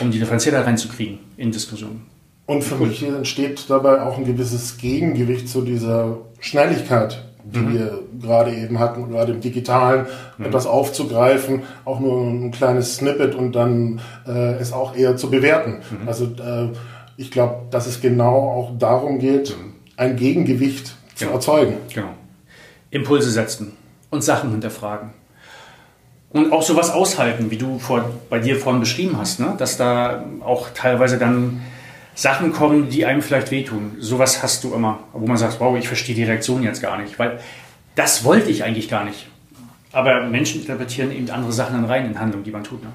Um 0.00 0.10
die 0.10 0.18
differenzierter 0.18 0.64
reinzukriegen 0.64 1.18
in 1.36 1.50
Diskussionen. 1.50 2.06
Und 2.46 2.62
für 2.62 2.76
mich 2.76 3.02
entsteht 3.02 3.68
dabei 3.68 4.02
auch 4.02 4.16
ein 4.16 4.24
gewisses 4.24 4.78
Gegengewicht 4.78 5.48
zu 5.48 5.62
dieser 5.62 6.18
Schnelligkeit, 6.40 7.24
die 7.44 7.58
mhm. 7.58 7.74
wir 7.74 7.98
gerade 8.20 8.54
eben 8.54 8.78
hatten, 8.78 9.08
gerade 9.08 9.32
im 9.32 9.40
Digitalen, 9.40 10.06
mhm. 10.38 10.46
etwas 10.46 10.66
aufzugreifen, 10.66 11.62
auch 11.84 12.00
nur 12.00 12.22
ein 12.22 12.50
kleines 12.50 12.96
Snippet 12.96 13.34
und 13.34 13.52
dann 13.52 14.00
äh, 14.26 14.54
es 14.54 14.72
auch 14.72 14.96
eher 14.96 15.16
zu 15.16 15.30
bewerten. 15.30 15.80
Mhm. 15.90 16.08
Also 16.08 16.24
äh, 16.24 16.68
ich 17.16 17.30
glaube, 17.30 17.66
dass 17.70 17.86
es 17.86 18.00
genau 18.00 18.36
auch 18.36 18.78
darum 18.78 19.18
geht, 19.18 19.50
mhm. 19.50 19.74
ein 19.96 20.16
Gegengewicht 20.16 20.94
zu 21.14 21.24
genau. 21.24 21.32
erzeugen. 21.36 21.74
Genau. 21.92 22.10
Impulse 22.90 23.30
setzen 23.30 23.72
und 24.10 24.22
Sachen 24.22 24.50
hinterfragen. 24.50 25.10
Und 26.30 26.52
auch 26.52 26.62
sowas 26.62 26.90
aushalten, 26.90 27.50
wie 27.50 27.58
du 27.58 27.78
vor, 27.78 28.04
bei 28.30 28.38
dir 28.38 28.56
vorhin 28.56 28.80
beschrieben 28.80 29.18
hast, 29.18 29.38
ne? 29.38 29.54
dass 29.58 29.76
da 29.76 30.24
auch 30.40 30.70
teilweise 30.74 31.18
dann 31.18 31.60
Sachen 32.14 32.52
kommen, 32.52 32.88
die 32.90 33.06
einem 33.06 33.22
vielleicht 33.22 33.50
wehtun. 33.50 33.96
Sowas 33.98 34.42
hast 34.42 34.64
du 34.64 34.74
immer, 34.74 35.00
wo 35.12 35.26
man 35.26 35.36
sagt, 35.36 35.60
wow, 35.60 35.76
ich 35.78 35.88
verstehe 35.88 36.14
die 36.14 36.24
Reaktion 36.24 36.62
jetzt 36.62 36.82
gar 36.82 36.98
nicht, 37.00 37.18
weil 37.18 37.38
das 37.94 38.24
wollte 38.24 38.50
ich 38.50 38.64
eigentlich 38.64 38.88
gar 38.88 39.04
nicht. 39.04 39.26
Aber 39.92 40.24
Menschen 40.24 40.60
interpretieren 40.60 41.12
eben 41.12 41.30
andere 41.30 41.52
Sachen 41.52 41.74
dann 41.74 41.84
rein 41.84 42.06
in 42.06 42.18
Handlungen, 42.18 42.44
die 42.44 42.50
man 42.50 42.64
tut. 42.64 42.82
Ne? 42.82 42.90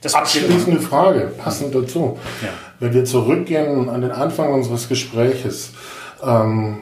Das 0.00 0.14
Abschließende 0.14 0.80
Frage, 0.80 1.32
passend 1.36 1.74
dazu. 1.74 2.18
Ja. 2.42 2.48
Wenn 2.78 2.94
wir 2.94 3.04
zurückgehen 3.04 3.88
an 3.88 4.00
den 4.00 4.12
Anfang 4.12 4.52
unseres 4.52 4.88
Gespräches, 4.88 5.72
ähm, 6.22 6.78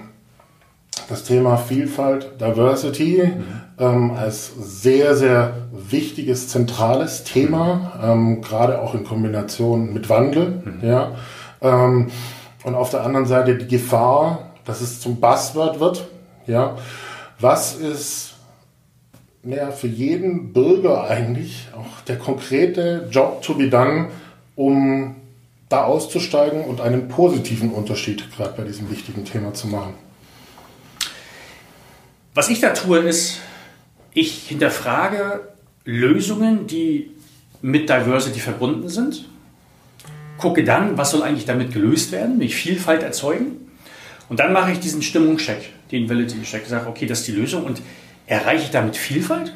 das 1.08 1.24
Thema 1.24 1.56
Vielfalt, 1.56 2.40
Diversity 2.40 3.22
mhm. 3.24 3.44
ähm, 3.78 4.10
als 4.10 4.52
sehr, 4.58 5.16
sehr 5.16 5.54
wichtiges, 5.72 6.48
zentrales 6.48 7.24
Thema, 7.24 8.00
ähm, 8.02 8.42
gerade 8.42 8.80
auch 8.80 8.94
in 8.94 9.04
Kombination 9.04 9.92
mit 9.92 10.08
Wandel. 10.08 10.62
Mhm. 10.64 10.86
Ja. 10.86 11.12
Ähm, 11.60 12.10
und 12.64 12.74
auf 12.74 12.90
der 12.90 13.04
anderen 13.04 13.26
Seite 13.26 13.56
die 13.56 13.68
Gefahr, 13.68 14.50
dass 14.64 14.80
es 14.80 15.00
zum 15.00 15.20
Buzzword 15.20 15.80
wird. 15.80 16.08
Ja, 16.46 16.76
was 17.38 17.74
ist 17.76 18.34
ja, 19.44 19.70
für 19.70 19.86
jeden 19.86 20.52
Bürger 20.52 21.04
eigentlich 21.04 21.68
auch 21.76 22.00
der 22.02 22.18
konkrete 22.18 23.08
Job 23.10 23.42
to 23.42 23.54
be 23.54 23.68
done, 23.68 24.08
um 24.56 25.16
da 25.68 25.84
auszusteigen 25.84 26.64
und 26.64 26.80
einen 26.80 27.08
positiven 27.08 27.70
Unterschied 27.70 28.30
gerade 28.34 28.54
bei 28.56 28.64
diesem 28.64 28.90
wichtigen 28.90 29.24
Thema 29.24 29.54
zu 29.54 29.68
machen? 29.68 29.94
Was 32.34 32.48
ich 32.48 32.60
da 32.60 32.70
tue, 32.70 32.98
ist, 32.98 33.38
ich 34.12 34.48
hinterfrage 34.48 35.48
Lösungen, 35.84 36.66
die 36.66 37.10
mit 37.62 37.88
Diversity 37.88 38.40
verbunden 38.40 38.88
sind 38.88 39.26
gucke 40.38 40.64
dann, 40.64 40.98
was 40.98 41.10
soll 41.10 41.22
eigentlich 41.22 41.46
damit 41.46 41.72
gelöst 41.72 42.12
werden, 42.12 42.38
will 42.38 42.46
ich 42.46 42.56
Vielfalt 42.56 43.02
erzeugen. 43.02 43.70
Und 44.28 44.40
dann 44.40 44.52
mache 44.52 44.72
ich 44.72 44.80
diesen 44.80 45.02
Stimmungscheck, 45.02 45.70
den 45.92 46.08
Validity-Check, 46.08 46.66
sage, 46.66 46.88
okay, 46.88 47.06
das 47.06 47.20
ist 47.20 47.28
die 47.28 47.32
Lösung 47.32 47.64
und 47.64 47.80
erreiche 48.26 48.64
ich 48.64 48.70
damit 48.70 48.96
Vielfalt 48.96 49.52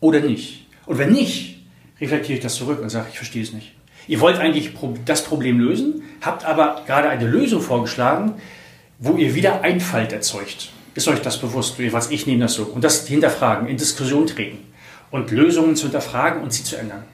oder 0.00 0.20
nicht? 0.20 0.66
Und 0.86 0.98
wenn 0.98 1.12
nicht, 1.12 1.64
reflektiere 2.00 2.38
ich 2.38 2.42
das 2.42 2.54
zurück 2.54 2.80
und 2.80 2.88
sage, 2.88 3.06
ich 3.10 3.16
verstehe 3.16 3.42
es 3.42 3.52
nicht. 3.52 3.74
Ihr 4.08 4.20
wollt 4.20 4.38
eigentlich 4.38 4.72
das 5.04 5.24
Problem 5.24 5.60
lösen, 5.60 6.02
habt 6.20 6.44
aber 6.44 6.82
gerade 6.86 7.08
eine 7.08 7.26
Lösung 7.26 7.60
vorgeschlagen, 7.60 8.34
wo 8.98 9.16
ihr 9.16 9.34
wieder 9.34 9.62
Einfalt 9.62 10.12
erzeugt. 10.12 10.70
Ist 10.94 11.08
euch 11.08 11.20
das 11.20 11.38
bewusst? 11.38 11.76
Was 11.92 12.10
ich 12.10 12.26
nehme 12.26 12.40
das 12.40 12.54
so. 12.54 12.64
Und 12.64 12.84
das 12.84 13.06
hinterfragen, 13.06 13.68
in 13.68 13.76
Diskussion 13.76 14.26
treten 14.26 14.58
und 15.10 15.30
Lösungen 15.30 15.76
zu 15.76 15.84
hinterfragen 15.84 16.42
und 16.42 16.52
sie 16.52 16.64
zu 16.64 16.76
ändern. 16.76 17.04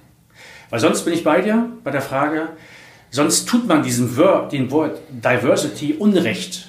Weil 0.70 0.80
sonst 0.80 1.04
bin 1.04 1.14
ich 1.14 1.24
bei 1.24 1.40
dir 1.40 1.68
bei 1.84 1.90
der 1.90 2.02
Frage, 2.02 2.48
Sonst 3.10 3.48
tut 3.48 3.66
man 3.66 3.82
diesem 3.82 4.16
Wort, 4.16 4.52
dem 4.52 4.70
Wort 4.70 5.00
Diversity 5.10 5.94
Unrecht, 5.94 6.68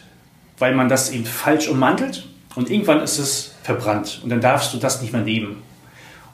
weil 0.58 0.74
man 0.76 0.90
das 0.90 1.12
eben 1.12 1.26
falsch 1.26 1.68
ummantelt 1.68 2.28
und 2.56 2.70
irgendwann 2.70 3.02
ist 3.02 3.20
es 3.20 3.56
verbrannt 3.64 4.22
und 4.24 4.30
dann 4.30 4.42
darfst 4.42 4.74
du 4.74 4.78
das 4.78 5.02
nicht 5.02 5.14
mehr 5.14 5.22
nehmen. 5.22 5.58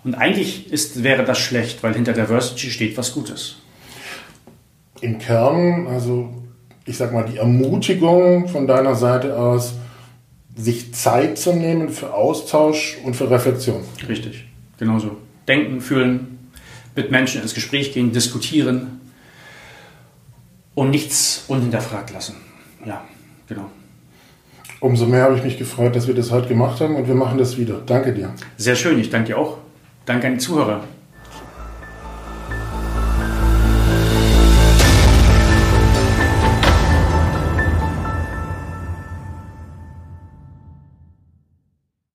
Und 0.04 0.14
eigentlich 0.14 0.72
ist, 0.72 1.04
wäre 1.04 1.24
das 1.24 1.40
schlecht, 1.40 1.82
weil 1.82 1.96
hinter 1.96 2.14
Diversity 2.14 2.70
steht 2.70 2.98
was 2.98 3.14
Gutes. 3.14 3.56
Im 5.02 5.18
Kern, 5.18 5.88
also 5.88 6.30
ich 6.86 6.98
sag 6.98 7.12
mal, 7.12 7.26
die 7.26 7.38
Ermutigung 7.38 8.48
von 8.48 8.68
deiner 8.68 8.96
Seite 8.96 9.38
aus, 9.38 9.74
sich 10.56 10.94
Zeit 10.94 11.38
zu 11.38 11.54
nehmen 11.54 11.90
für 11.90 12.14
Austausch 12.14 12.98
und 13.04 13.16
für 13.16 13.30
Reflexion. 13.30 13.82
Richtig, 14.08 14.46
genauso. 14.78 15.18
Denken, 15.48 15.82
fühlen, 15.82 16.52
mit 16.96 17.12
Menschen 17.12 17.42
ins 17.42 17.54
Gespräch 17.54 17.92
gehen, 17.94 18.14
diskutieren, 18.14 19.02
und 20.76 20.92
nichts 20.92 21.46
unhinterfragt 21.48 22.14
lassen. 22.14 22.36
Ja, 22.86 23.04
genau. 23.48 23.66
Umso 24.82 25.08
mehr 25.08 25.24
habe 25.24 25.38
ich 25.38 25.44
mich 25.44 25.58
gefreut, 25.58 25.96
dass 25.96 26.08
wir 26.08 26.14
das 26.14 26.32
heute 26.32 26.48
gemacht 26.48 26.80
haben 26.82 26.96
und 26.96 27.08
wir 27.08 27.16
machen 27.16 27.38
das 27.38 27.58
wieder. 27.58 27.82
Danke 27.86 28.14
dir. 28.14 28.34
Sehr 28.58 28.76
schön, 28.76 29.00
ich 29.00 29.10
danke 29.10 29.28
dir 29.28 29.38
auch. 29.40 29.58
Danke 30.06 30.28
an 30.28 30.34
die 30.34 30.40
Zuhörer. 30.40 30.84